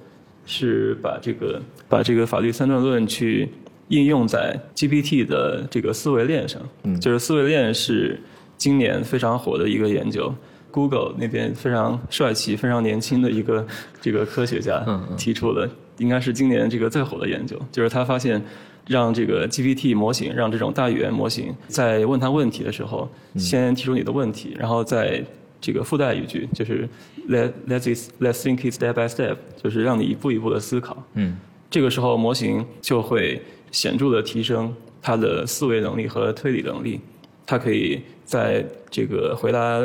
[0.46, 3.48] 是把这个把这个法律三段论去
[3.88, 6.98] 应用在 GPT 的这个思维链上，嗯。
[7.00, 8.18] 就是思维链是
[8.56, 10.32] 今年非常火的一个研究。
[10.70, 13.66] Google 那边非常帅气、非常年轻的一个
[13.98, 14.84] 这个科学家
[15.16, 18.44] 提出的，应该是今年这个最火的研究，就是他发现
[18.86, 25.22] 让这个 GPT 模型，让这种大语言模型在问他问题的时候，嗯先提出你的问题，然后再
[25.60, 26.88] 这个附带一句，就是
[27.28, 31.02] Let Let's Let's think it step by step，就是让你一步一步的思考。
[31.14, 31.36] 嗯
[31.68, 34.72] 这个时候模型就会显著的提升
[35.02, 37.00] 它的思维能力和推理能力。
[37.44, 39.80] 它可以在这个回答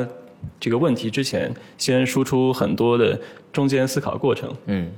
[0.59, 3.19] 这个问题之前，先输出很多的
[3.51, 4.55] 中间思考过程。
[4.67, 4.91] 嗯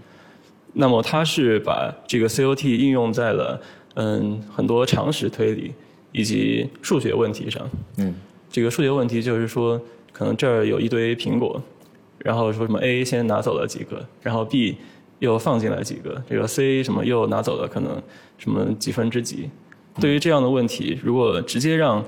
[0.73, 3.61] 那么它是把这个 COT 应用在了
[3.95, 5.73] 嗯很多常识推理
[6.11, 7.69] 以及数学问题上。
[7.97, 8.13] 嗯
[8.49, 11.61] 这个数学问题就是说，可能这儿有一堆苹果，
[12.19, 14.77] 然后说什么 A 先拿走了几个，然后 B
[15.19, 18.01] 又放进来几个，这个 C 什么又拿走了可能
[18.37, 19.49] 什么几分之几。
[19.99, 22.03] 对于这样的问题，如果直接让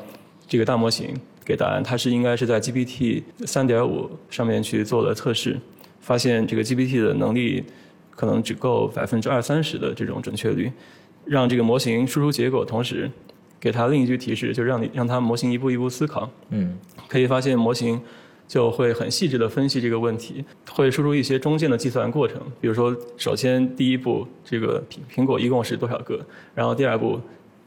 [0.47, 5.59] 这个大模型给答案，它是应该是在 GPT 三点五上面去做了测试，
[5.99, 7.63] 发现这个 GPT 的能力
[8.11, 10.71] 可能只够百分之二三十的这种准确率，
[11.25, 13.09] 让这个模型输出结果，同时
[13.59, 16.29] 给它另一句提示，就让你让它模型一步一步思考。
[16.49, 17.99] 嗯可以发现模型
[18.47, 22.39] 就会很细致的分析这个问题，会输出一些中间的计算过程。
[22.61, 26.19] 比如说，首先第一步，这个苹苹果一共是多少个？
[26.53, 27.19] 然后第二步，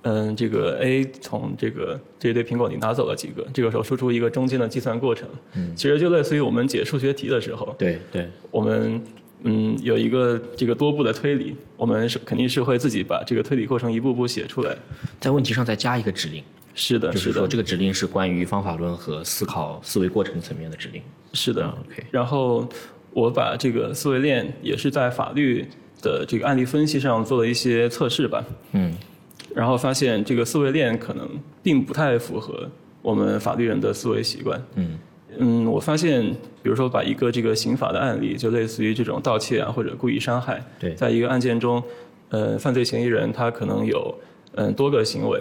[0.03, 3.45] 嗯，这个 A 从这个这一堆苹果里拿走了几个？
[3.53, 5.29] 这个时候输出一个中间的计算过程。
[5.55, 9.03] 嗯，其实就类似于我们解数学题的时候，对对，我们
[9.45, 14.77] 嗯有一个这个多步的推理，我们是肯定是会自己把这个推理过程一步步写出来。
[15.21, 16.43] 在问题上再加一个指令，
[16.75, 21.01] 是的，就是说的，这个指令是关于方法论和思考思维过程层面的指令。
[21.33, 21.65] 是的。
[21.65, 22.69] 啊 OK，然后
[23.13, 25.67] 我把这个思维链也是在法律
[26.03, 28.95] 的这个案例分析上做了一些测试吧，嗯
[29.55, 31.29] 然后发现这个思维链可能
[31.63, 32.69] 并不太符合
[33.03, 34.63] 我们法律人的思维习惯。
[34.75, 34.99] 嗯
[35.39, 36.23] 嗯，我发现，
[36.63, 41.83] 比如说把一个这个刑法的案例，就类似于这种盗窃啊或者故意伤害，对在一个案件中，
[42.31, 44.15] 呃，犯罪嫌疑人他可能有
[44.55, 45.41] 嗯多个行为，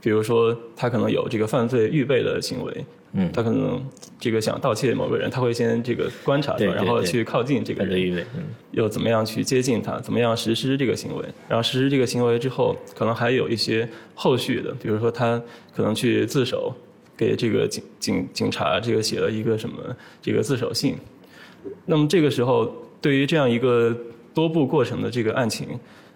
[0.00, 3.82] 比如说他可能有这个犯罪预备的行为，嗯，他可能
[4.20, 15.42] 这个想盗窃某个人，他会先这个观察他，然后去靠近这个人，犯罪预备，嗯又怎么样去接近他，怎么样实施这个行为，然后实施这个行为之后，可能还有一些后续的，比如说他
[15.74, 16.72] 可能去自首，
[17.18, 19.76] 给这个警警警察这个写了一个什么
[20.22, 20.94] 这个自首信，
[21.84, 23.94] 那么这个时候对于这样一个
[24.32, 25.66] 多步过程的这个案情，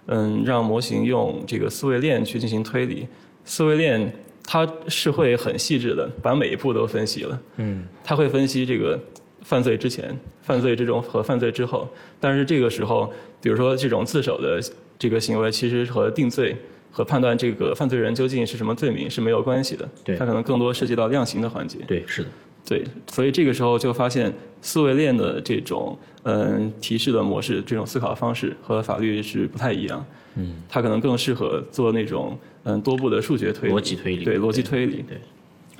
[0.06, 3.06] 嗯，让模型用这个思维链去进行推理，
[3.44, 4.12] 思维链
[4.44, 7.40] 它是会很细致的把每一步都分析了。
[7.56, 7.84] 嗯。
[8.04, 8.98] 它会分析这个
[9.42, 11.88] 犯罪之前、犯罪之中和犯罪之后，
[12.20, 14.60] 但是这个时候，比如说这种自首的
[14.98, 16.56] 这个行为，其实和定罪
[16.92, 19.88] 和判断这个犯罪人究竟是什么罪名是没有关系的。
[20.04, 21.78] 对它可能更多涉及到量刑的环节。
[21.88, 22.28] 对，是的，
[22.64, 30.04] 对，所以这个时候就发现思维链的这种嗯提示的模式，这种思考方式和法律是不太一样。
[30.36, 35.04] 嗯，它可能更适合做那种嗯多步的数学推理、逻辑推理，对逻辑推理。
[35.06, 35.18] 对，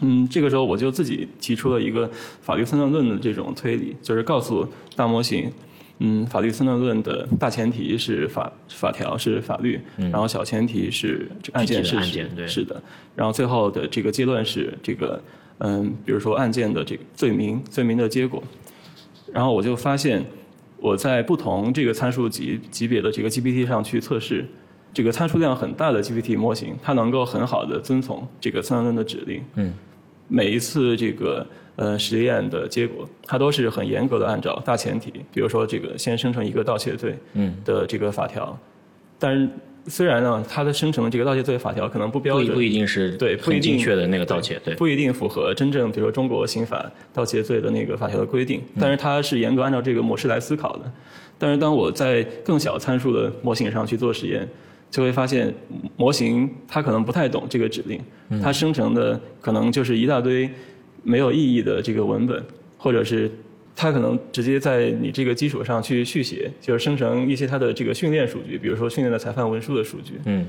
[0.01, 2.11] 嗯，这个时候我就自己提出了一个
[2.42, 5.51] 法律三段论的这种推理，就是告诉大模型，
[6.04, 12.46] 嗯，法律三段论的大前提是法法条是法律，然后小前提是这个案件嗯具体事实，的案件对。
[12.48, 12.82] 是的，
[13.14, 15.22] 然后最后的这个结论是这个，
[15.58, 18.42] 嗯，比如说案件的这个罪名罪名的结果，
[19.32, 20.24] 然后我就发现
[20.78, 24.44] 我在不同这个参数级级别的这个 GPT 上去测试。
[24.94, 29.72] 这个参数量很大的 GPT 模型，它能够很好的遵从这个三段论的指令，嗯。
[30.28, 38.58] 每一次这个呃实验的结果，它都是很严格的按照大前提，比如说这个先生成一个盗窃罪嗯，的这个法条，
[39.18, 39.48] 但是
[39.88, 50.92] 虽然呢，它的生成的这个盗窃罪法条可能不标准，不一不一定是对不一定确的那个盗窃，对，不一定符合真正比如说中国刑法盗窃罪的那个法条的规定，但是它是严格按照这个模式来思考的。
[51.38, 54.48] 但是当我在更小参数的模型上去做实验，
[54.88, 55.52] 就会发现
[55.96, 58.00] 模型它可能不太懂这个指令，
[58.40, 60.48] 它生成的可能就是一大堆
[61.02, 62.44] 没有意义的这个文本，
[62.78, 63.30] 或者是
[63.74, 70.14] 它可能直接在你这个基础上去续写，就是生成一些它的这个训练数据，比如说训练的裁判文书的数据。
[70.24, 70.46] 嗯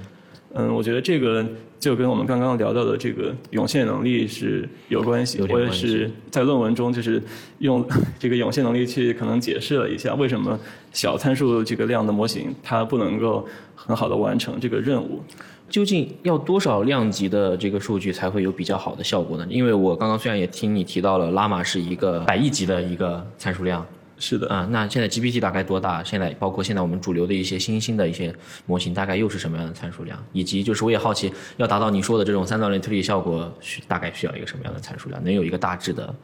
[0.55, 1.43] 嗯，我觉得这个
[1.79, 5.39] 就跟我们刚刚聊到的这个涌现能力是有关系。
[5.47, 7.19] 关系是在论文中就是
[7.57, 7.83] 用
[8.19, 10.59] 这个涌现能力去可能解释了一下为什么
[10.91, 15.23] 小参数这个量的模型它不能够很好的完成这个任务。
[15.73, 19.47] 究竟要多少量级的这个数据才会有比较好的效果呢？
[19.49, 23.83] 因为我刚刚虽然也听你提到了拉玛是一个百亿级的一个参数量
[24.19, 26.03] 是的，啊，那现在 GPT 大概多大？
[26.03, 28.31] 现在包括现在我们主流的一些新兴的一些
[28.67, 30.23] 模型，大概又是什么样的参数量？
[30.31, 35.23] 以及就是我也好奇，要达到你说的这种三段论推理效果，需大概需要一个什么样的参数量？
[35.23, 36.15] 能有一个大致的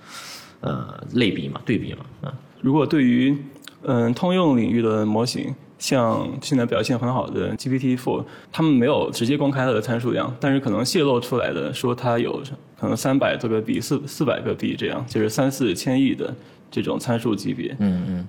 [0.60, 1.60] 呃类比吗？
[1.66, 2.06] 对比嘛？
[2.22, 3.36] 啊，如果对于
[3.82, 12.40] 嗯通用领域的模型，像现在表现很好的 GPT-4，他们没有直接公开它的参数量，但是可能泄露出来的说它有
[12.80, 16.36] 可能三百多个 B、四四百个 B 这样，就是三四千亿的
[16.70, 17.76] 这种参数级别。
[17.80, 18.28] 嗯嗯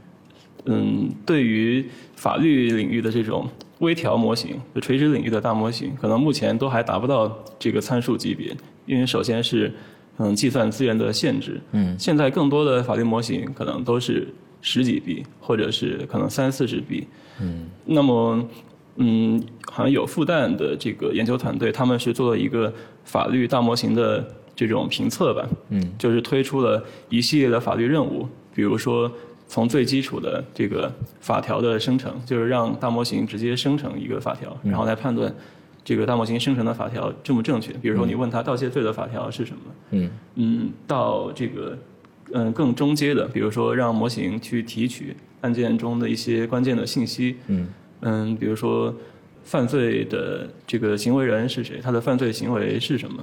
[0.67, 1.85] 嗯，对于
[2.17, 8.55] 法律领域的这种微调模型，就垂直领域的大模型，可能目前都还达不到这个参数级别，
[8.87, 9.73] 因为首先是
[10.19, 11.59] 嗯计算资源的限制。
[11.73, 14.29] 嗯，现在更多的法律模型可能都是
[14.61, 17.07] 十几币或者是可能三四十币。
[17.41, 18.49] 嗯，那么
[18.97, 22.73] 嗯，好像有复旦的这个研究团队，他们是做了一个
[23.05, 25.49] 法律大模型的这种评测吧。
[25.71, 29.11] 嗯，就是推出了一系列的法律任务，比如说
[29.47, 35.35] 从最基础的这个法条的生成，就是让大模型直接生成一个法条，然后来判断
[35.83, 37.73] 这个大模型生成的法条正不正确。
[37.75, 39.61] 比如说你问他盗窃罪的法条是什么，
[39.93, 41.79] 嗯嗯，到这个
[42.33, 47.67] 嗯更中阶的，比如说让模型去提取案件中的一些关键的信息，嗯。
[48.03, 48.95] 嗯，比如说
[49.45, 53.23] 犯罪的这个行为人是谁，他的犯罪行为是什么，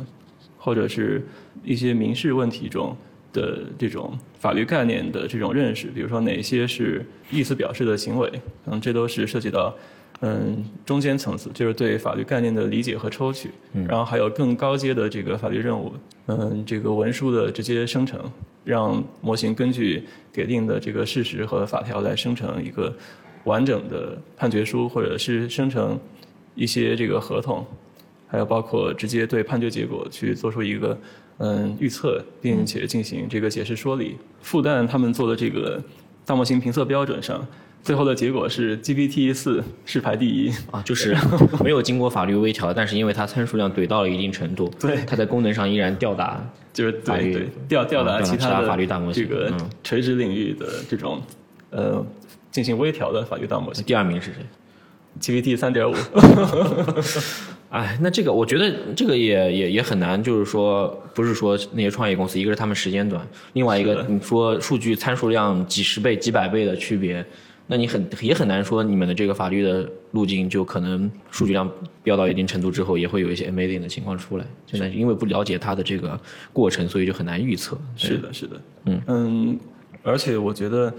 [0.56, 1.26] 或者是
[1.64, 2.96] 一些民事问题中
[3.34, 8.32] 的这种法律概念的这种认识，比如说哪些是意思表示的行为，
[8.68, 9.76] 嗯这都是涉及到
[10.22, 13.50] 嗯中间层次，就是对法律概念的理解和抽取，
[13.88, 15.92] 然后还有更高阶的这个法律任务，
[16.28, 18.20] 嗯，这个文书的直接生成，
[18.68, 20.04] 让模型根据
[20.34, 22.94] 给定的这个事实和法条来生成一个
[23.46, 25.98] 完整的判决书，或者是生成
[26.54, 27.66] 一些这个合同，
[28.28, 31.00] 还有包括直接对判决结果去做出一个
[31.38, 34.18] 嗯预测，并且进行这个解释说理。
[34.42, 35.82] 复旦他们做的这个
[36.26, 37.48] 大模型评测标准上，
[37.84, 40.52] 最后的结果是 GPT 四是排第一。
[40.72, 41.16] 啊， 就是
[41.64, 46.44] 没有经过法律微调，但是因为它参数量怼到了一定程度， 对它在功能上依然吊打。
[46.74, 51.20] 就是对对吊吊打嗯其他的法律大模型这个嗯垂直领域的这种
[51.72, 52.06] 呃
[52.52, 54.46] 进行微调的法律大模型第二名是谁
[55.42, 55.96] ？GPT 三点五。
[57.72, 67.26] 哎，那这个我觉得这个也也也很难，就是说不是说那些创业公司，一个是他们时间短，另外一个你说数据参数量几十倍、几百倍的区别，
[67.68, 71.70] 那你很也很难说你们的这个法律的路径就可能数据量
[72.02, 74.46] 飙到一定程度之后，也会有一些 amazing 的情况出来。
[74.66, 76.20] 现在因为不了解它的这个
[76.54, 77.78] 过程，所以就很难预测。
[77.98, 79.60] 是的，是的，嗯嗯，
[80.02, 80.94] 而且我觉得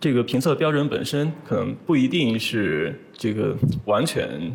[0.00, 4.52] 这个评测标准本身可能不一定是这个完全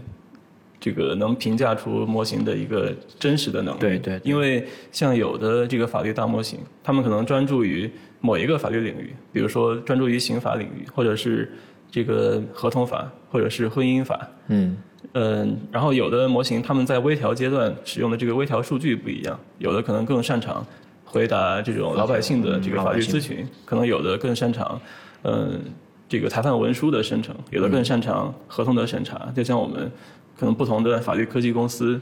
[0.84, 3.80] 这个能评价出模型的一个真实的能力。
[3.80, 11.50] 对对对因为像有的这个法律大模型，他们可能专注于某一个法律领域，比如说专注于刑法领域，或者是
[11.89, 14.28] 这个合同法，或者是婚姻法。
[14.48, 14.76] 嗯
[15.13, 20.65] 嗯，然后有的模型他们在微调阶段使用的这个微调数据不一样，有的可能更擅长
[21.06, 24.82] 回答这种老百姓的这个法律咨询，可能有的更擅长，
[25.22, 25.62] 嗯，
[26.10, 29.32] 这个裁判文书的生成，有的更擅长合同的审查。
[29.36, 29.89] 就像我们
[30.38, 32.00] 可能不同的法律科技公司，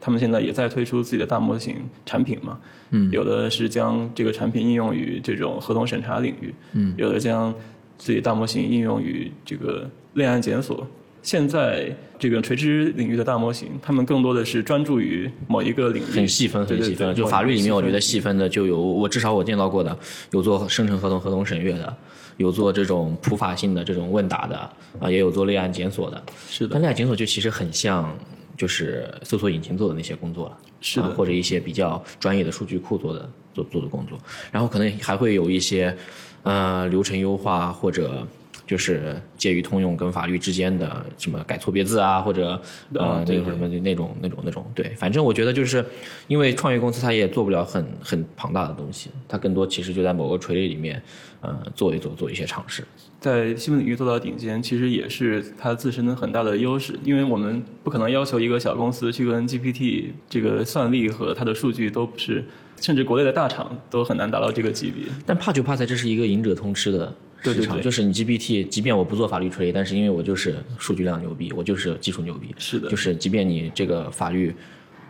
[0.00, 2.58] 他们现在也在推出自己的大模型产品嘛，
[2.90, 3.10] 嗯。
[3.10, 6.94] 有的是将这个产品应用于这种合同审查领域，嗯。
[6.96, 7.54] 有的将
[7.96, 10.86] 自己大模型应用于这个类案检索。
[11.22, 17.14] 现在这个垂直领域的大模型，他们更多的是专注于某一个领域，很细分，很细分。
[17.14, 19.98] 就法律里面，我觉得细细分的就有，我至少我见到过的，
[20.32, 21.96] 有做生成合同、合同审阅的，
[22.36, 24.56] 有做这种普法性的这种问答的，
[25.00, 26.22] 啊，也有做类案检索的。
[26.48, 28.16] 是的但，类案检索就其实很像，
[28.56, 30.58] 就是搜索引擎做的那些工作了。
[30.80, 34.18] 是的啊或者一些比较专业的数据库做的做做的工作，
[34.52, 35.96] 然后可能还会有一些
[36.42, 38.26] 呃流程优化或者
[38.66, 42.60] 就是介于通用跟法律之间的什么改错别字啊，或者
[42.94, 45.84] 呃那个什么那种那种那种对，反正我觉得就是
[46.28, 51.02] 因为创业公司它也做不了很很庞大的东西，它更多其实就在某个垂类里面
[51.40, 52.84] 呃做一做做一些尝试。
[53.20, 62.44] 在新闻领域做到顶尖，其实也是它自身的很大的优势，因为我们不可能要求一个小公司去跟 GPT 这个算力和它的数据都不是，
[62.80, 65.04] 甚至国内的大厂都很难达到这个级别。
[65.24, 67.14] 但怕就怕在这是一个赢者通吃的
[67.52, 67.80] 市场，对。
[67.80, 72.88] 对对就是你 GPT，即便我不做法律垂类，但是因为我就是数据量牛逼，我就是技术牛逼，是的。
[72.88, 74.54] 就是即便你这个法律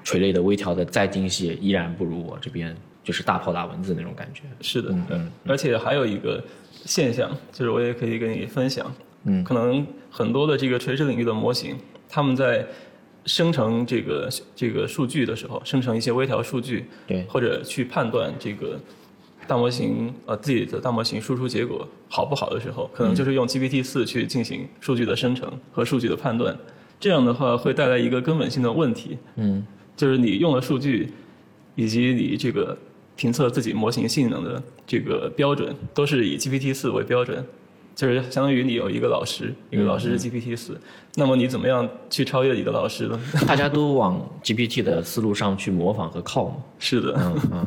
[0.02, 4.42] 垂类的微调的再精细，依然不如我这边就是大炮打蚊子那种感觉。
[4.60, 5.30] 是的，嗯嗯。
[5.46, 6.42] 而且还有一个
[6.84, 8.92] 现象，就是我也可以跟你分享，
[9.24, 9.44] 嗯。
[9.44, 11.76] 可能很多的这个垂直领域的模型，
[12.08, 12.66] 他们在
[13.26, 17.22] 生成这个这个数据的时候，生成一些微调数据，对。
[17.24, 18.78] 或者去判断这个
[19.46, 26.56] 大模型呃自己的大模型输出结果好不好的时候，可能就是用 GPT 四去进行数据的生成和数据的判断，
[26.98, 29.66] 这样的话会带来一个根本性的问题，嗯。
[29.96, 31.08] 就是你用的数据，
[31.76, 32.76] 以及你这个
[33.14, 37.46] 评测自己模型性能的这个标准，都是以 GPT 四为标准，
[37.94, 40.76] 就是相当于你有一个老师，一个老师是 GPT 四、
[41.14, 43.20] 那么你怎么样去超越你的老师呢？
[43.46, 46.56] 大家都往 GPT 的思路上去模仿和靠嘛。
[46.80, 47.66] 是的，嗯嗯，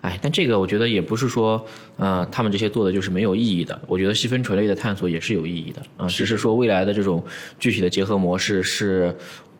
[0.00, 1.64] 哎，但这个我觉得也不是说，
[1.96, 3.80] 呃，他们这些做的就是没有意义的。
[3.86, 7.22] 我觉得细分垂类的探索也是有意义的，啊、只是说未来的这种
[7.58, 9.14] 具体的结合模式是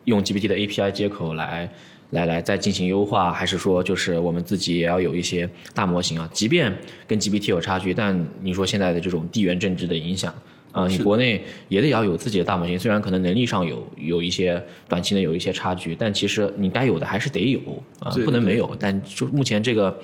[0.05, 1.71] 用 GPT 的 API 接口来。
[2.11, 6.29] 来来再进行优化，还是说就是我们自己也要有一些大模型啊？
[6.33, 6.77] 即便
[7.07, 10.35] 跟 GPT 有差距，但你说现在的这种地缘政治的影响
[10.73, 17.61] 啊、你国内也得要有自己的大模型，虽然可能能力上有有一些短期内有一些差距，但其实你该有的还是得有
[18.01, 18.77] 啊、不能没有。
[18.79, 19.97] 但就目前这个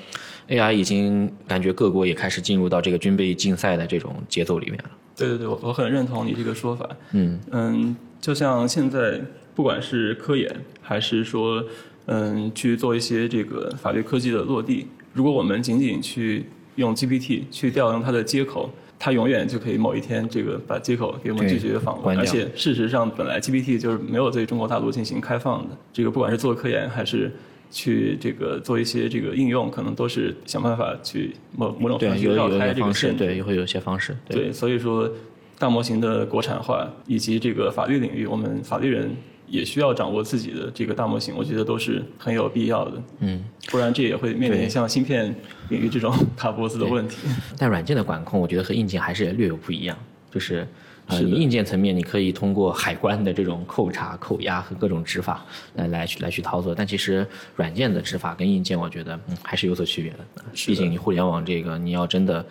[0.49, 4.90] AI 已经感觉各国也开始进入到这个军备竞赛的这种节奏里面了。
[5.16, 6.88] 对对对，我我很认同你这个说法。
[7.12, 9.20] 嗯嗯，就像现在
[9.55, 11.64] 不管是科研还是说
[12.07, 16.44] 嗯去做一些这个法律科技的落地，如果我们仅仅去
[16.76, 18.70] 用 GPT 去调用它的接口。
[18.99, 25.76] 它永远就可以某一天这个把接口给我们拒绝访问，而且事实上本来 GPT 就是没有对中国大陆进行开放的。
[25.92, 27.30] 这个不管是做科研还是
[27.71, 33.25] 去这个做一些这个应用，可能都是想办法去某某种对，方式绕开这个限制。
[33.25, 35.11] 对，会有一些方式，对，所以说
[35.59, 39.14] 大模型的国产化以及这个法律领域，我们法律人
[39.47, 43.03] 也需要掌握自己的这个大模型，我觉得都是很有必要的。
[43.21, 43.45] 嗯。
[43.71, 45.35] 不然这也会面临像芯片
[45.69, 47.29] 领域这种卡脖子的问题。
[47.59, 49.99] 但软件的管控，我觉得和硬件还是略有不一样，
[50.31, 50.67] 就是。
[51.07, 55.44] 呃，是的你硬件层面，你可以通过海关的这种扣查、扣押和各种执法
[55.74, 60.18] 来来去来去操作，但其实软件的执法跟硬件，我觉得嗯还是有所区别的。
[60.66, 62.44] 毕竟你互联网这个，你要真的，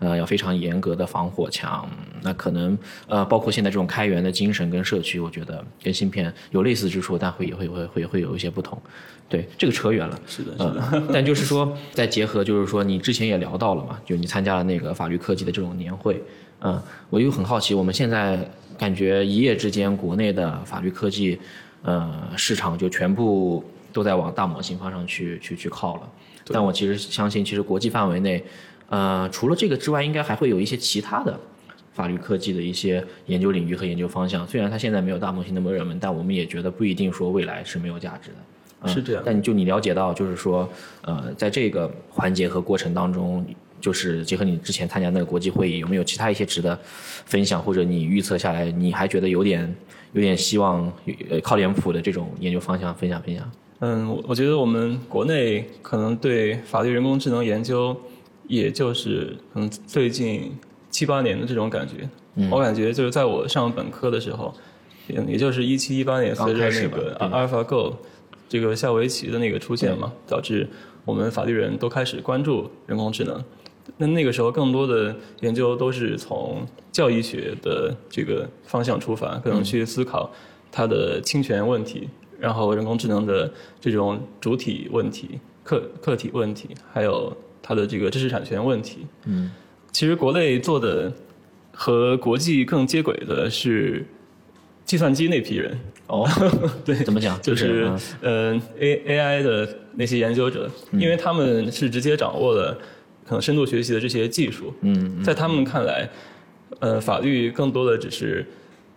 [0.00, 1.88] 呃，要非常严格的防火墙，
[2.22, 8.80] 那可能呃，包括现在这种开源的精神跟社区，我觉得跟芯片有类似之处，但会也会会会会有一些不同。
[9.28, 10.20] 对，这个扯远了。
[10.26, 16.20] 是的，是呃的，，但就是说，再结合，就是说，你之前也聊到了嘛，就你参加了那个法律科技的这种年会，
[16.62, 18.38] 嗯，我又很好奇，我们现在
[18.78, 21.38] 感觉一夜之间，国内的法律科技，
[21.82, 26.02] 呃，市场就全部都在往大模型方向去去去靠了。
[26.52, 28.44] 但我其实相信，其实国际范围内，
[28.88, 31.38] 呃，除了这个之外，应该还会有一些其他的
[31.92, 34.46] 法律科技的一些研究领域和研究方向。
[34.46, 38.36] 虽然它现在没有大模型那么热门，但我们也觉得不一定说未来是没有价值的。
[38.82, 40.66] 嗯是这样但就你了解到，就是说，
[41.02, 43.44] 呃，在这个环节和过程当中，
[43.80, 46.78] 就是结合你之前参加那个国际会议，有没有其他一些值得
[47.24, 49.74] 分享，或者你预测下来，你还觉得有点
[50.12, 50.92] 有点希望，
[51.28, 53.50] 呃，靠脸谱的这种研究方向分享分享？
[53.80, 57.96] 嗯，我我觉得我们国内可能对法律人工智能研究，
[58.46, 60.52] 也就是可能最近
[60.90, 62.08] 七八年的这种感觉。
[62.36, 64.54] 嗯我感觉就是在我上本科的时候，
[65.08, 67.94] 也也就是一七一八年，随着那个对 AlphaGo
[68.48, 70.68] 这个下围棋的那个出现嘛，导致
[71.04, 73.42] 我们法律人都开始关注人工智能。
[73.96, 80.30] 那那个时候，更多的研究都是从教育学的这个方向出发，可能去思考
[80.70, 89.06] 它的侵权问题，然后人工智能的这种主体问题、客客体问题，还有它的这个知识产权问题。
[89.26, 89.50] 嗯，
[89.92, 91.12] 其实国内做的
[91.72, 94.06] 和国际更接轨的是
[94.84, 96.28] 计算机那批人，哦，
[96.84, 97.40] 对，怎么讲？
[97.40, 97.90] 就是
[98.22, 102.76] 嗯呃 A A I 的那些研究者，因为他们是直接掌握了
[103.30, 106.10] 可能深度学习的这些技术，嗯在他们看来，
[106.80, 108.44] 呃，法律更多的只是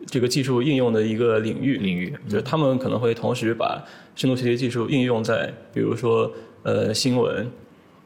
[0.08, 3.80] 这个技术应用的一个领域，领域就是他们可能会同时把
[4.16, 6.32] 深度学习技术应用在，比如说
[6.64, 7.48] 呃新闻，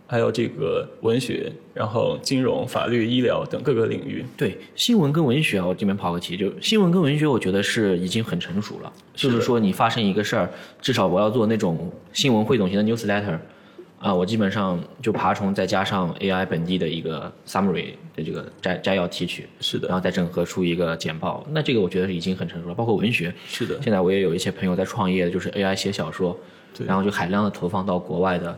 [0.05, 4.25] 还有这个文学，然后金融、法律、医疗等各个领域。
[4.35, 8.91] 对新闻跟文学啊，我这边跑个题，就新闻跟文学，我觉得是已经很成熟了。
[9.15, 10.49] 是就是说，你发生一个事儿，
[10.81, 13.39] 至少我要做那种新闻汇总型的 newsletter，
[13.99, 21.43] 啊，我基本上就爬虫再加上 AI 本地的一个 summary 的这个摘摘要提取，是的然后再整合出一个简报。
[21.49, 22.75] 那这个我觉得已经很成熟了。
[22.75, 26.37] 包括文学，是的，现在我也有一些朋友在创业，就是 AI 写小说，
[26.77, 28.57] 对然后就海量的投放到国外的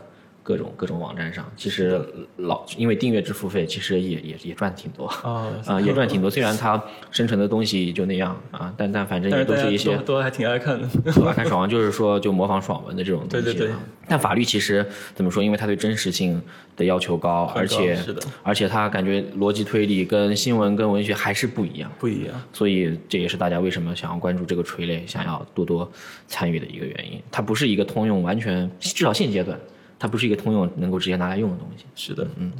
[0.50, 1.48] 各种各种网站上。
[1.56, 2.04] 其实
[2.38, 6.28] 老因为订阅制付费，其实也也也赚挺多啊啊、也赚挺多。
[6.28, 6.82] 虽然它
[7.12, 10.88] 生成的东西就那样啊，但但反正也都是一些都都还挺爱看的。
[11.24, 13.52] 爱看爽文就是说就模仿爽文的这种东西、啊。
[13.52, 13.74] 对对对
[14.08, 14.84] 但法律其实
[15.14, 15.40] 怎么说？
[15.40, 16.42] 因为它对真实性
[16.76, 21.88] 的要求高，高而且是的而且它感觉逻辑推理跟新闻跟文学还是不一样。
[22.00, 25.88] 不一样，所以这也是大家为什么想要关注这个垂类，想要多多
[26.26, 27.22] 参与的一个原因。
[27.30, 29.56] 它不是一个通用，完全至少现阶段，
[30.00, 31.84] 它不是一个通用能够直接拿来用的东西。
[31.94, 32.50] 是的，嗯，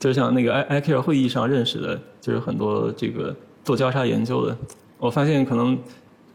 [0.00, 4.58] 就像那个 I ICARE 会议上认识的，就是很多这个做交叉研究的，
[4.98, 5.78] 我发现可能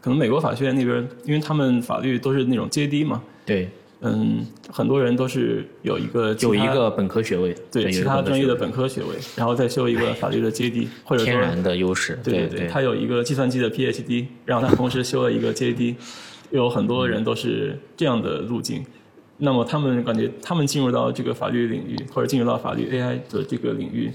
[0.00, 3.68] 可能美国法学院那边，因为他们法律都是那种阶梯嘛，对，
[4.00, 12.18] 嗯，很多人都是有一个有一个本科学位，对其他专业的本科学位，然后再修一个法律的阶低，或者说天然的优势。
[12.24, 15.94] 对对对，他有一个计算机的 PhD，然后他同时修了一个 JD，
[16.50, 18.82] 有很多人都是这样的路径。
[19.38, 24.10] 那么他们感觉他们进入到这个法律领域或者进入到法律 AI 的这个领域，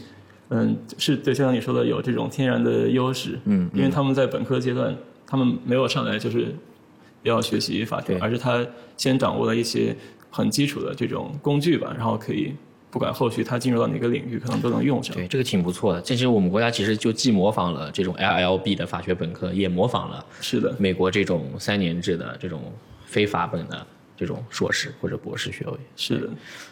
[0.50, 4.96] 嗯，是对，就像你说的有这种天然的优势，嗯，因为他们在本科阶段，
[5.26, 6.56] 他们没有上来就是
[7.24, 8.66] 要学习法条，而是他
[8.96, 9.96] 先掌握了一些
[10.30, 12.54] 很基础的这种工具吧，然后可以。
[12.90, 15.14] 不管后续他进入到哪个领域，可能都能用上。
[15.14, 16.00] 对，这个挺不错的。
[16.00, 22.62] 这其实我们国家其实就既模仿了这种 LLB 的法学本科，也模仿了是的美国这种三年制的这种
[23.06, 23.86] 非法本的
[24.18, 25.78] 这种硕士或者博士学位。
[25.96, 26.30] 是的，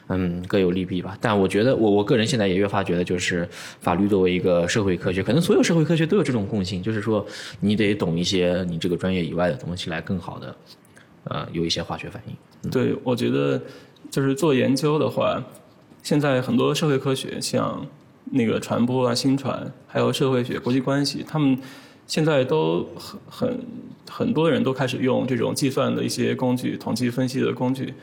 [0.07, 1.17] 嗯，各有利弊吧。
[1.21, 3.47] 但我觉得，我我个人现在也越发觉得，就是
[3.79, 7.25] 法律作为一个社会科学，可能所有社会科学都有这种共性，就是说
[7.59, 10.55] 你得懂一些你这个专业以外的东西，来更好的
[11.25, 12.69] 呃有一些化学反应。
[12.71, 13.61] 对，我觉得
[14.09, 15.41] 就是做研究的话。
[16.03, 17.83] 现在很多社会科学，像
[18.25, 21.57] 那个传播啊、新传，还有社会学、国际关系，他们
[22.08, 23.60] 现在都很很
[24.10, 27.93] 很多人都开始用这种计算的一些工具、统计分析的工具，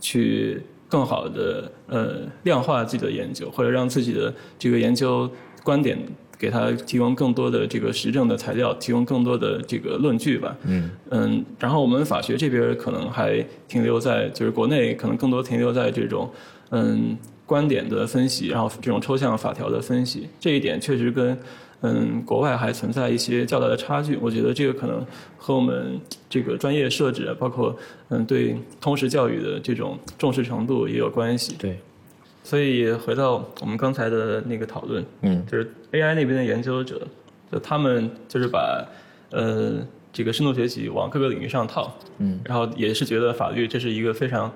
[0.00, 5.30] 去更好的呃量化自己的研究，或者让自己的这个研究
[5.62, 5.98] 观点
[6.38, 10.56] 给他提供更多的这个实证的材料，提供更多的这个论据吧。
[10.64, 16.30] 嗯嗯，然后我们法学这边可能还停留在就是国内可能更多停留在这种。
[16.70, 17.16] 嗯，
[17.46, 21.34] 观点的分析，然后这种抽象法条的分析，这一点确实跟
[21.82, 24.16] 嗯国外还存在一些较大的差距。
[24.20, 25.04] 我觉得这个可能
[25.36, 27.76] 和我们这个专业设置，包括
[28.08, 31.54] 嗯对通识教育的这种重视程度也有关系。
[31.58, 31.78] 对，
[32.42, 37.00] 所以回到我们刚才的那个讨论，嗯，就是 AI 那边的研究者，
[37.52, 38.84] 就他们就是把
[39.30, 39.74] 呃
[40.12, 44.52] 这个深度学习往各个领域上套，嗯，然后也是觉得法律这是一个非常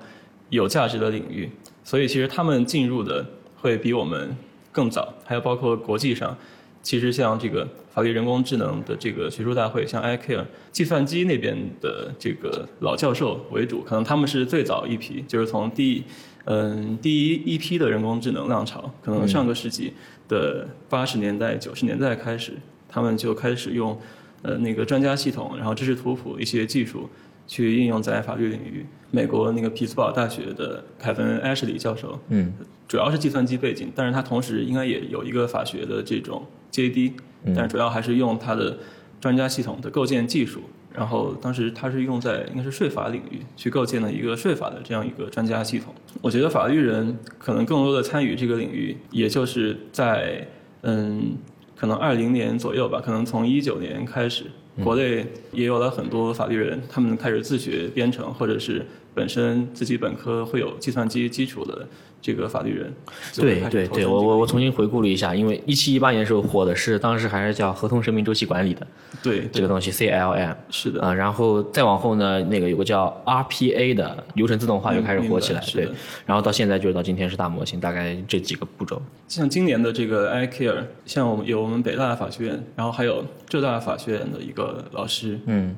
[0.49, 1.49] 有价值的领域。
[1.85, 3.25] 所以其实他们进入的
[3.59, 4.35] 会比我们
[4.71, 6.35] 更早，还有包括国际上，
[6.83, 16.03] 其实像这个法律人工智能的这个学术大会，像 iCare 计算机那边的这个老教授为主，可能他们是最早一批，就是从第
[16.45, 19.93] 嗯第一一批的人工智能浪潮，可能上个世纪
[20.27, 22.51] 的八十年代九十年代开始，
[22.87, 23.99] 他们就开始用
[24.43, 27.09] 呃那个专家系统，然后知识图谱一些技术。
[27.45, 28.85] 去应用在法律领域。
[29.11, 32.53] 美国那个匹兹堡大学的凯文·艾什里教授，嗯，
[32.87, 36.41] 主要是计算机背景，但是他同时应该也有一个法学的这种
[36.73, 37.13] JD，
[37.55, 38.77] 但主要还是用它的
[39.21, 40.61] 专家系统的构建技术。
[40.91, 45.91] 然后当时它是用在应该是税法领域去构建了一个税法的这样一个专家系统。
[46.21, 50.47] 我觉得法律人可能更多的参与这个领域，也就是在
[50.81, 51.35] 嗯，
[51.75, 54.45] 可能二零年左右吧，可能从一九年开始。
[54.83, 61.87] 国内也有了很多法律人，他们开始自学编程，或者是本身自己本科会有计算机基础的。
[62.25, 62.93] 这个法律人，
[63.35, 68.87] 对对对，我我我重新回顾了一下，因为一七一八年的时候火的是当时还是叫合同生命周期管理的，
[69.21, 75.89] 对这个东西 CLM 是的啊，然后再往后呢，那个有个叫 RPA 的流程自动化又开始火起来，对，
[76.25, 79.01] 然后到现在就是到今天是大模型，大概这几个步骤。
[79.27, 85.75] 像今年的这个 iCare，像我们有我们北大的法学院，然后还有浙大法学院的一个老师，嗯，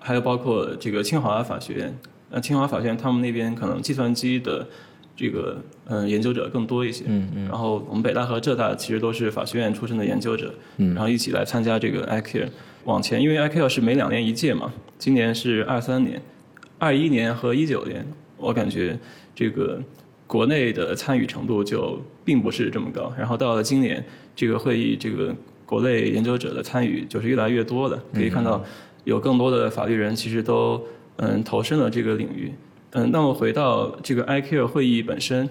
[0.00, 1.96] 还有包括这个清华法学院，
[2.34, 4.66] 那清华法学院他们那边可能计算机的。
[5.16, 5.56] 这个
[5.86, 7.04] 嗯，研究者更多一些。
[7.06, 7.44] 嗯嗯。
[7.44, 10.52] 然后我们北大和浙大其实都是法学院出身的研究者。
[10.78, 10.92] 嗯。
[10.92, 12.48] 然后一起来参加这个 iCare，
[12.82, 16.20] 往前，因为 iCare 是每两年一届嘛，今年是二三年，
[16.80, 18.04] 二一年和一九年，
[18.36, 18.98] 我感觉
[19.36, 19.80] 这个
[20.26, 23.12] 国内的参与程度就并不是这么高。
[23.16, 24.04] 然后到了今年，
[24.34, 25.32] 这个会议，这个
[25.64, 28.60] 国内研究者的参与就是越来越多的，可以看到
[29.04, 30.84] 有更多的法律人其实都
[31.16, 32.52] 嗯投身了这个领域。
[32.96, 35.48] 嗯，那么回到这个 iCare 会议本身，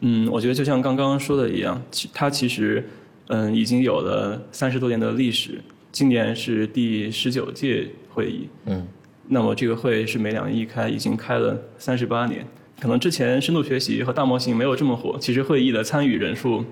[0.00, 2.86] 嗯，我觉得就像刚刚说的一样，其它其实
[3.28, 5.58] 嗯已经有了三十多年的历史，
[5.90, 8.86] 今年是第十九届会议，嗯，
[9.28, 12.46] 那么这个会是每两年一开，已经开了三十八年。
[12.78, 16.62] 可能之前深度学习和大模型没有这么火，其实会议的参与人数，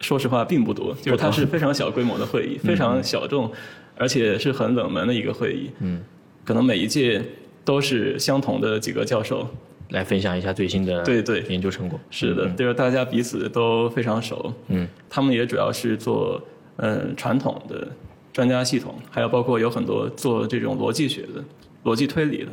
[0.00, 3.50] 说实话并不多，就是它是非常小规模的会议， 非常小众，
[3.96, 6.02] 而且是很冷门的一个会议，嗯，
[6.44, 7.24] 可能每一届。
[7.66, 9.44] 都是相同的几个教授
[9.90, 11.98] 来分享一下最新的对对研究成果。
[12.10, 14.54] 是的，就是大家彼此都非常熟。
[14.68, 16.40] 嗯，他们也主要是做
[16.76, 17.88] 嗯传统的
[18.32, 21.44] 专家系统，还有包括有很多做这种逻辑学的、
[21.82, 22.52] 逻辑推理的，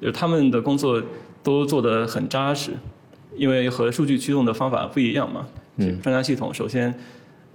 [0.00, 1.02] 就是他们的工作
[1.42, 2.70] 都做得很扎实，
[3.36, 5.46] 因为和数据驱动的方法不一样嘛。
[5.76, 6.92] 嗯，专家系统首先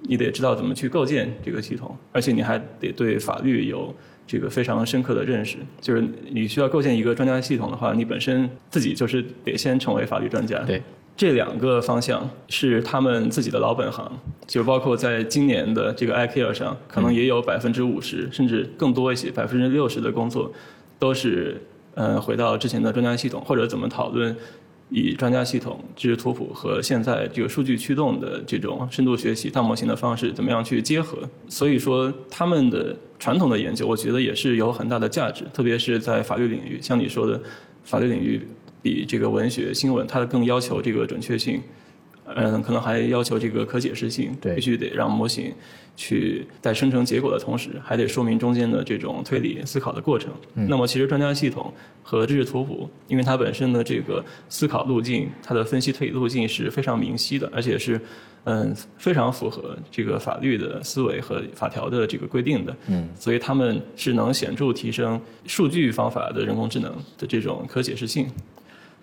[0.04, 3.92] 你得知道怎么去构建这个系统，而且你还得对法律有。
[4.26, 10.60] 这个非常深刻的认识，就是你需要构建一个专家系统的话，你本身自己就是得先成为法律专家。
[10.60, 10.82] 对，
[11.18, 14.10] 这两个方向是他们自己的老本行，
[14.48, 20.52] 就包括在今年的这个 iCare 上，可能也有百分之五十甚至更多一些，百分之六十的工作
[20.98, 21.62] 都是
[21.96, 24.36] 嗯回到之前的专家系统，或者怎么讨论
[24.94, 31.18] 以专家系统、知识图谱和现在这个数据驱动的这种深度学习大模型的方式，怎么样去结合？
[31.48, 37.42] 所以说，他们的传统的研究，我觉得也是有很大的价值，特别是在法律领域，像你说的，
[37.86, 38.46] 法律领域
[38.82, 41.62] 比这个文学新闻，它更要求这个准确性。
[42.36, 45.54] 嗯，可能还要求这个可解释性，对必须得让模型
[45.96, 50.32] 去在生成结果的同时，还得说明中间的这种推理思考的过程。
[50.54, 51.74] 那么，其实专家系统
[52.04, 58.00] 和知识图谱，因为它本身的这个思考路径，它的分析推理路径是非常明晰的，而且是
[58.46, 62.76] 嗯非常符合这个法律的思维和法条的这个规定的。
[62.88, 68.28] 嗯，所以他们是能显著提升数据方法的人工智能的这种可解释性。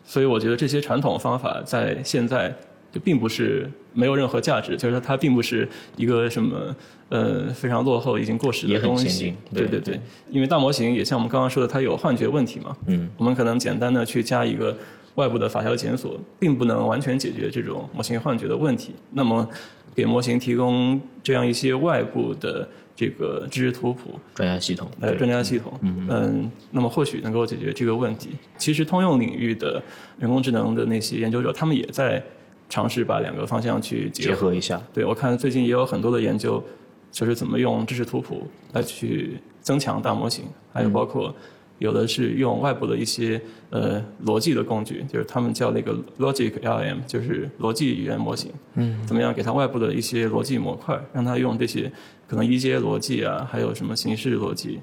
[0.05, 2.57] 所以我觉得这些传统方法在现在
[2.99, 6.75] 就并不是没有任何价值，就是它并不是一个什么
[7.11, 9.33] 呃非常落后、已经过时的东西。
[9.55, 12.77] 对对对，因为大模型也像我们刚刚说的，它有幻觉问题嘛。
[12.87, 14.77] 嗯，我们可能简单的去加一个
[15.15, 18.95] 外部的法条检索，并不能完全解决这种模型幻觉的问题。
[19.13, 19.49] 那么，
[19.95, 28.31] 给模型提供这样一些外部的这个知识图谱，专家系统，呃，专家系统，嗯那么或许能够解决这个问题。
[28.57, 29.81] 其实，通用领域的
[30.19, 32.23] 人工智能的那些研究者，他们也在
[32.69, 34.81] 尝试把两个方向去结结合一下。
[34.93, 36.63] 对，我看最近也有很多的研究，
[37.11, 41.35] 就是怎么用知识图谱来去增强大模型，还有包括
[41.79, 43.41] 有的是用外部的一些
[43.71, 48.51] 呃逻辑的工具，就是他们叫那个 logic LM，就是逻辑语言模型。
[48.75, 51.91] 嗯，怎么样给它外部的一些逻辑模块，让它用这些
[52.27, 54.81] 可能一阶逻辑啊，还有什么形式逻辑，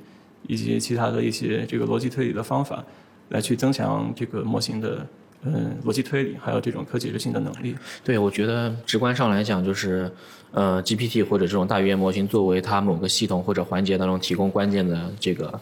[0.48, 2.84] 以及其他的一些这个逻辑推理的方法，
[3.30, 5.06] 来去增强这个模型的
[5.46, 7.76] 嗯逻辑推理，还有这种可解释性的能力。
[8.04, 10.12] 对，我觉得直观上来讲，就是
[10.52, 15.60] 呃，GPT 或者这种大语言模型作为它某个系统或者环节当中提供关键的这个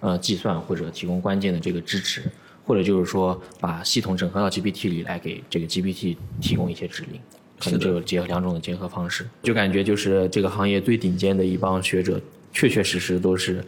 [0.00, 2.22] 呃计算或者提供关键的这个支持，
[2.64, 7.20] 或者就是说把系统整合到 GPT 里来给这个 GPT 提供一些指令，
[7.58, 12.20] 可能就有结合两种的结合方式，就感觉就是这个行业最顶尖的一帮学者，
[12.52, 13.62] 确确实实都是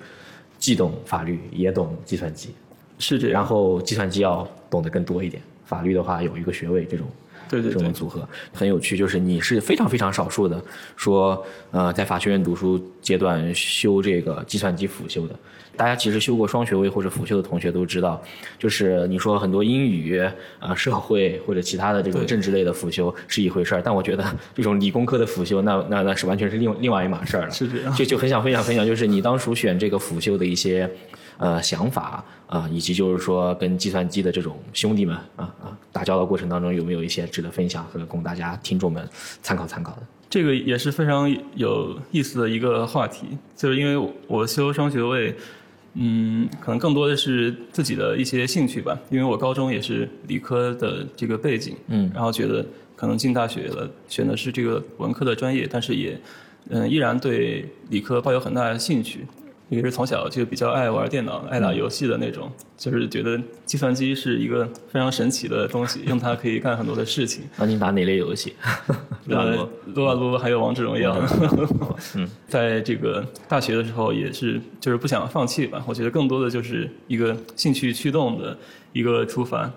[0.59, 2.51] 既懂法律也懂计算机，
[2.99, 7.07] 是这样，然后计算机要懂得更多一点，法律的话有一个学位这种。
[7.51, 10.63] 对对对这种，组合很有趣，就是你是非常非常少数的
[10.97, 15.35] 说，呃，在法学院读书阶段修这个计算机辅修的。
[15.75, 18.23] 大家其实修过双学位或者辅修的同学都知道，
[18.59, 24.23] 就是你说很多英语啊、呃社会或者其他的这种政治类的辅修是一回事儿，但我觉得
[24.55, 27.51] 这种理工科的辅修，那那那是完全是另另外一码事儿了。
[27.51, 27.95] 是这样。
[27.95, 30.91] 就就很想分享分享，就是你当初选这个辅修的一些
[31.39, 39.07] 呃想法啊、以及就是说跟计算机的这种兄弟们啊啊打交道过程当中，有没有一些值得分享和供大家听众们
[39.43, 40.03] 参考参考的？
[40.31, 43.27] 这个也是非常有意思的一个话题，
[43.57, 45.35] 就是因为我修双学位，
[45.95, 52.65] 嗯，可能更多的是自己的一些兴趣吧，因为我高中也是理科的这个背景，嗯，然后觉得
[52.97, 56.19] 可能进大学了，选的是这个文科的专业，但是也，
[56.71, 59.27] 嗯，依然对理科抱有很大的兴趣。
[59.69, 67.45] 也是从小就比较爱玩电脑、爱打游戏的那种，就是觉得计算机是一个非常神奇的东西，用它可以干很多的事情。
[67.59, 68.55] 那你打哪类游戏？
[69.29, 71.15] 呃，撸啊撸还有王者荣耀。
[72.17, 75.85] 嗯，在这个大学的时候也是，就是不想放弃吧。
[75.87, 78.57] 我觉得更多的就是一个兴趣驱动的
[78.93, 79.71] 一个出发。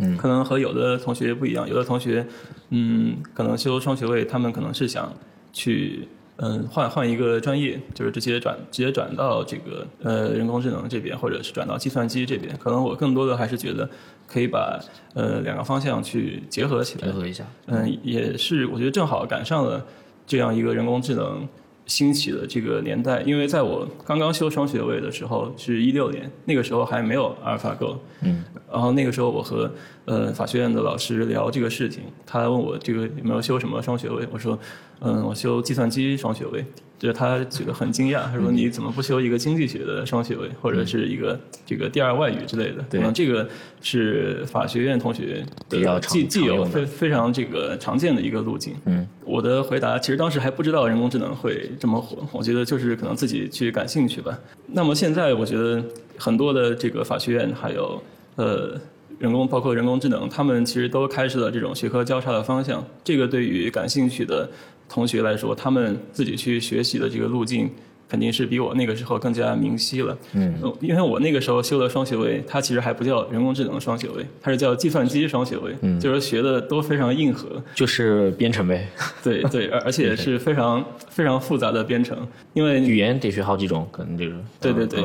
[0.00, 2.24] 嗯可能和有的同学不一样，有的同学，
[2.70, 5.12] 嗯，可能修双学位，他们可能是想
[5.52, 6.06] 去。
[6.40, 12.56] 嗯，换换一个专业，就是直接转直接转到这个呃人工智能这边，或者是转到计算机这边。
[12.58, 13.88] 可能我更多的还是觉得
[14.26, 14.78] 可以把
[15.14, 17.12] 呃两个方向去结合起来结。
[17.12, 17.44] 合一下。
[17.66, 19.84] 嗯，也是我觉得正好赶上了
[20.26, 21.48] 这样一个人工智能
[21.86, 29.68] 兴起的这个年代，因为在我刚刚修双学位的时候是一六年，那个时候还没有阿尔法狗，嗯，然后那个时候我和
[30.08, 34.58] 呃法学院的老师聊这个事情，他问我这个有没有修什么双学位，我说
[35.00, 36.64] 嗯我修计算机双学位，
[36.98, 42.82] 就是他觉得很惊讶，他说你怎么不修一个经济学的双学位，或者是一个这个第二外语之类的？
[42.90, 43.48] 对可能这个
[43.82, 48.74] 是法学院同学比较常的既既有非非常这个常见的一个路径。
[48.86, 54.36] 嗯，我的回答其实当时还不知道人工智能会这么火，我觉得就是可能自己去感兴趣吧。
[54.66, 55.82] 那么现在我觉得
[56.16, 58.02] 很多的这个法学院还有
[58.36, 58.80] 呃
[59.18, 62.84] 人工包括人工智能，他们其实都开始了这种学科交叉的方向。
[63.02, 64.48] 这个对于感兴趣的
[64.88, 67.70] 同学来说，他们自己去学习的这个路径。
[68.10, 70.54] 肯定是比我那个时候更加明晰了，嗯。
[70.62, 76.00] 呃，因为我那个时候修的双学位，它其实还不叫人工智能双学位，它是叫计算机双学位，嗯。
[76.00, 78.88] 就是学的都非常硬核，就是编程呗，
[79.22, 82.16] 对对，而而且 是非常非常复杂的编程，
[82.54, 85.04] 因为语言得学好几种，可能就是对对对，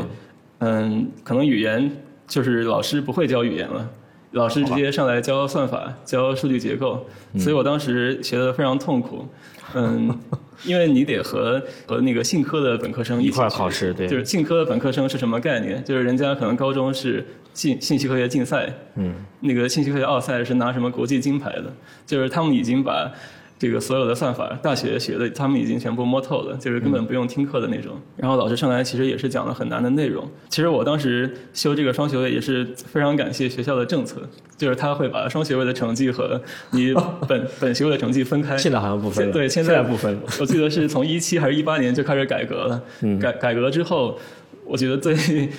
[0.59, 1.91] 嗯，可能语言
[2.25, 3.89] 就是老师不会教语言了，
[4.33, 7.05] 老师直接上来教算法、教数据结构，
[7.39, 9.27] 所以我当时学的非常痛苦。
[9.75, 10.15] 嗯，
[10.65, 14.07] 因为你得和和那个信科的本科生一块考试对。
[14.07, 15.83] 就是信科的本科生是什么概念？
[15.83, 21.73] 就是人家可能高中是信信息科学竞赛，嗯，那个信息科学奥赛是拿什么国际金牌的，
[22.05, 23.11] 就是他们已经把
[23.59, 27.93] 这个所有的算法，大学学的他们已经全部摸透了，就是根本不用听课的那种。
[28.17, 30.29] 然后老师上来其实也是讲了很难的内容。
[30.49, 34.21] 其实我当时修这个双学位也是非常感谢学校的政策，
[34.57, 36.41] 就是他会把双学位的成绩和
[36.71, 36.93] 你
[37.27, 38.57] 本 本学位的成绩分开。
[38.57, 40.21] 现在好像不分了，对，现在不分了。
[40.41, 42.81] 我记得是从一七还是一八年就开始改革了。
[43.01, 44.19] 嗯改改革之后，
[44.65, 45.15] 我觉得最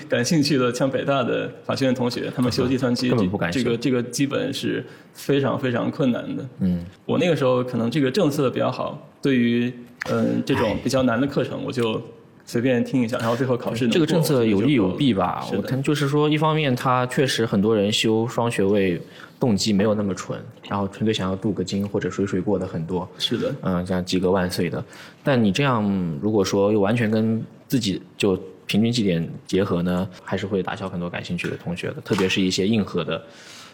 [0.09, 3.11] 感兴趣的，像北大的法学院同学，他们修计算机，
[3.53, 6.45] 这个这个基本是非常非常困难的。
[6.61, 9.73] 嗯，我那个时候可能这个政策比较好，对于
[10.11, 12.01] 嗯这种比较难的课程，我就
[12.47, 15.47] 随便听一下，然后最后考试这个政策有利有弊吧？
[15.57, 19.01] 我看就是说，一方面它确实很多人修双学位
[19.39, 20.39] 动机没有那么纯，
[20.69, 24.83] 然后纯粹想要镀个金或者水水过的很多，是的，嗯，像及格万岁的。
[25.23, 25.85] 但你这样
[26.21, 33.23] 如果说又完全跟自己就平均绩点结合呢，还是会打消很多感兴趣的同学的，特别是一些硬核的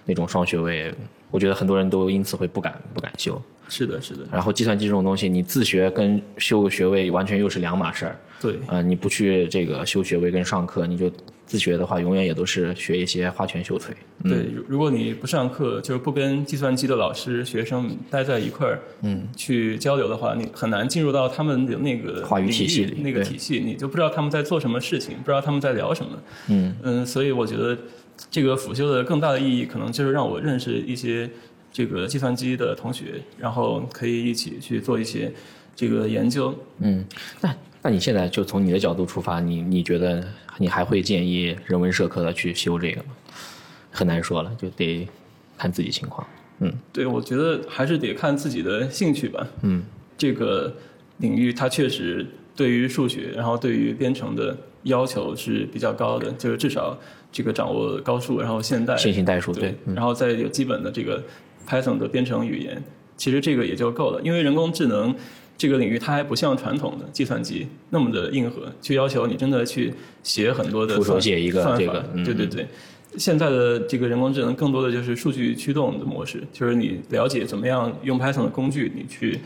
[0.04, 0.92] 那种双学位，
[1.30, 3.40] 我觉得很多人都因此会不敢不敢修。
[3.68, 8.16] 是的，是的，然后计算机这种东西，你自学跟修学位完全又是两码事儿。
[8.40, 11.08] 对，呃，你不去这个修学位跟上课，你就
[11.50, 13.92] 自学的话，永远也都是学一些花拳绣腿。
[14.22, 26.12] 嗯、对，如如果你不上课，就是不跟计算机的老师、学生待在一块儿，嗯，去交流的话，你很难进入到他们的那个话语体系里那个体系，你就不知道他们在做什么事情，不知道他们在聊什么。
[26.50, 27.76] 嗯嗯，所以我觉得
[28.30, 31.28] 这个辅修的更大的意义，可能就是让我认识一些
[31.72, 35.32] 这个计算机的同学，然后可以一起去做一些
[35.74, 36.56] 这个研究。
[36.78, 37.04] 嗯，
[37.40, 37.52] 那
[37.82, 40.22] 那你现在就从你的角度出发，你你觉得
[40.58, 43.08] 你还会建议人文社科的去修这个吗？
[43.90, 45.08] 很难说了，就得
[45.56, 46.26] 看自己情况。
[46.60, 49.46] 嗯对，我觉得还是得看自己的兴趣吧。
[49.62, 49.82] 嗯
[50.18, 50.74] 这个
[51.16, 56.98] 领域它确实对于数学，然后对于编程的要求是比较高的，就是至少
[57.32, 61.22] 这个掌握高数，然后现代线性代数对然后再有基本的这个
[61.66, 62.82] Python 的编程语言，
[63.16, 64.20] 其实这个也就够了。
[64.22, 65.14] 因为人工智能
[65.60, 69.92] 这个领域它还不像传统的计算机那么的硬核，去要求你真的去
[70.22, 72.66] 写很多的徒手算写一个这个嗯对对对。
[73.18, 79.38] 现在的这个人工智能更多的就是数据驱动的模式，就是你了解怎么样用 Python 的工具，你去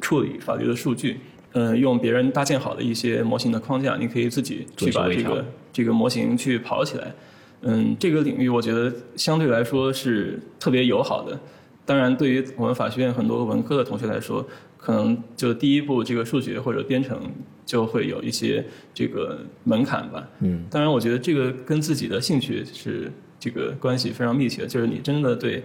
[0.00, 1.18] 处理法律的数据。
[1.54, 7.12] 嗯，用别人搭建好的一些模型的框架，你可以自己去把这个这个模型去跑起来。
[7.62, 11.36] 嗯，这个领域我觉得相对来说是特别友好的。
[11.84, 14.46] 当然，对于我们法学院很多文科的同学来说，
[14.82, 17.16] 可能就第一步这个数学或者编程
[17.64, 20.28] 就会有一些这个门槛吧。
[20.40, 25.62] 嗯，当然，我觉得这个跟自己的兴趣是这个关系非常密切的，就是你真的对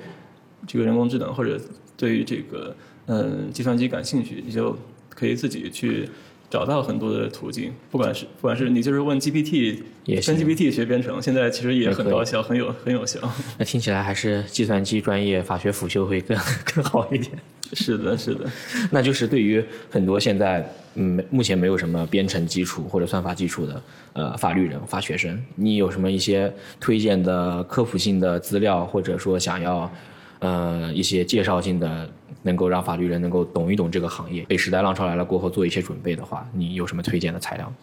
[0.68, 1.60] 这个人工智能或者
[1.98, 2.76] 对于这个
[3.08, 4.78] 嗯计算机感兴趣，你就
[5.10, 6.08] 可以自己去
[6.50, 13.20] 找到很多的途径，不管是不管是你就是问 GPT，也行跟 GPT 学编程，现在其实也很高效，很有很有效。
[13.58, 16.38] 那听起来还是计算机专业法学辅修会更
[16.74, 17.32] 更好一点。
[17.74, 18.46] 是的，是的。
[18.90, 23.84] 那就是对于很多现在嗯目前没有什么编程基础或者算法基础的
[24.14, 29.92] 呃法律人法学生，你有什么一些推荐的科普性的资料，或者说想要
[30.40, 32.10] 呃一些介绍性的，
[32.44, 37.74] 能够让法律人能够懂一懂这个行业，被时代浪潮来了过后做一些准备的话，你有什么推荐的材料？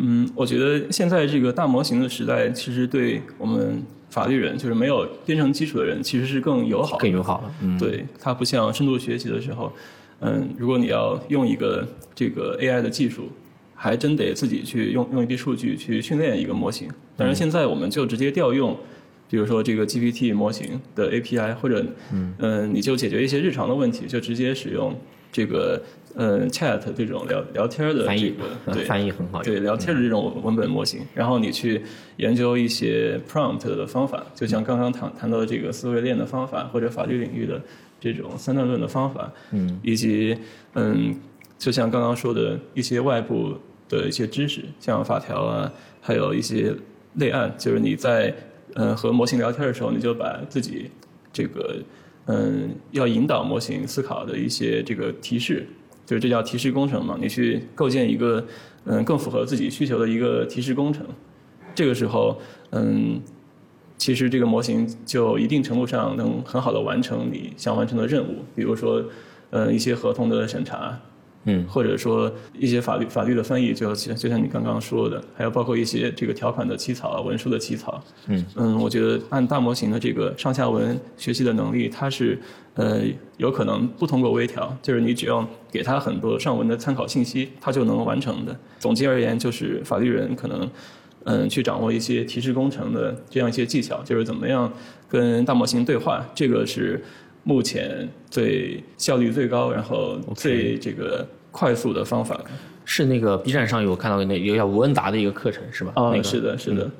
[0.00, 6.96] 嗯，我觉得现在这个大模型的时代，其实对我们法律人，就是没有编程基础的人，其实是更友好。
[6.98, 9.72] 更友好了，嗯，对，它不像深度学习的时候，
[10.20, 13.28] 嗯，如果你要用一个这个 AI 的技术，
[13.74, 16.88] 还真得自己去用用一批数据去训练一个模型。
[17.16, 18.76] 但是现在我们就直接调用，
[19.28, 24.94] 比如说这个 GPT 模型的 API，或者嗯、你就解决一些日常的问题，就直接使用
[25.30, 25.80] 这个
[26.14, 31.82] 嗯 Chat 这种聊聊天的这翻译个对翻译很好，对聊天的这种文本模型，然后你去
[32.16, 37.60] 研究一些 prompt 的方法，就像刚刚谈谈到的这个思维链的方法，或者法律领域的
[38.00, 40.36] 这种三段论的方法，嗯，以及
[40.74, 41.14] 嗯，
[41.58, 43.54] 就像刚刚说的一些外部
[43.88, 45.70] 的一些知识，像法条啊，
[46.00, 46.74] 还有一些
[47.16, 48.34] 类案，就是你在
[48.74, 50.90] 嗯和模型聊天的时候，你就把自己
[51.32, 51.76] 这个
[52.26, 55.66] 嗯要引导模型思考的一些这个提示，
[56.06, 58.44] 就是这叫提示工程嘛，你去构建一个
[58.84, 61.06] 嗯更符合自己需求的一个提示工程，
[61.74, 62.40] 这个时候
[62.70, 63.20] 嗯。
[64.00, 69.04] 其实这个模型就一定程度上能很好的完成你想完成的任务，比如说，
[69.50, 70.96] 呃，一些合同的审查，
[71.50, 78.02] 嗯或者说一些法律法律的翻译，就像就像你刚刚说的，还有包括一些这个条款的起草、文书的起草。
[78.26, 82.38] 嗯嗯，我觉得按大模型的这个上下文学习的能力，它是
[82.74, 83.00] 呃
[83.38, 88.54] 有可能不通过微调，就是你只要给它很多上文的参考信息，它就能完成的。
[88.78, 90.70] 总结而言，就是法律人可能
[91.24, 94.70] 嗯去掌握一些提示工程的这样一些技巧，就是怎么样
[95.08, 97.02] 跟大模型对话，这个是
[97.44, 102.40] 目前最效率最高，然后最这个快速的方法。
[102.90, 105.92] 是那个 B 站上有看到那有叫吴恩达的一个课程是吧？
[105.94, 106.90] 啊、那个是的，是的，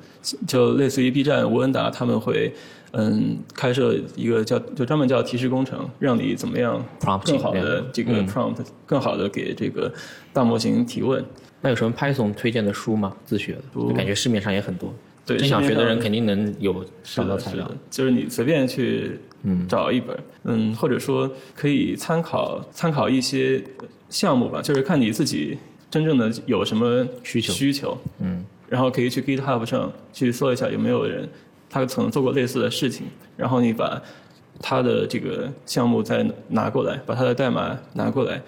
[0.45, 2.53] 就类似于 B 站、吴恩达他们会，
[2.91, 6.79] 嗯，开设一个叫就专门叫提示工程，让你怎么样
[7.25, 9.91] 更好的这个嗯 prompt，、更好的给这个
[10.31, 11.25] 大模型提问。
[11.61, 13.11] 那有什么 Python 推荐的书吗？
[13.25, 14.93] 自学的，感觉市面上也很多。
[15.25, 19.19] 对真想学的人肯定能有，找到材料的。，就是你随便去
[19.67, 23.63] 找一本，嗯，或者说可以参考参考一些
[24.09, 25.57] 项目吧，就是看你自己
[25.89, 27.53] 真正的有什么需求。
[27.53, 31.27] 需求，嗯，然后可以去 GitHub 上去搜一下有没有人
[31.69, 33.05] 他曾做过类似的事情，
[33.37, 34.01] 然后你把
[34.59, 38.41] 他的这个项目再拿过来，把他的代码拿过来，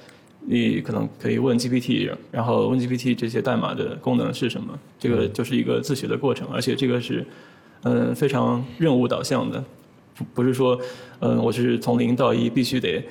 [0.45, 7.25] 你可能可以问 GPT，然后问 GPT 这些代码的功能是什么，这个就是一个自学的过程，而且这个是
[7.83, 9.63] 嗯非常任务导向的，
[10.15, 10.79] 不不是说
[11.19, 13.03] 嗯我是从零到一必须得。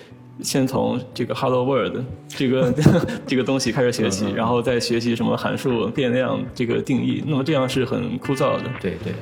[0.43, 2.73] 先从这个 Hello World 这个
[3.27, 8.65] 这个东西开始学习，然后再学习什么函数、变量这个定义，那么这样是很枯燥的。
[8.81, 9.13] 对对，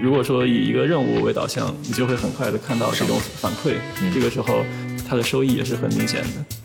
[0.00, 3.74] 如果说以一个任务为导向，你就会很快的看到这种反馈，
[4.14, 4.64] 这个时候
[5.08, 6.57] 它的收益也是很明显的。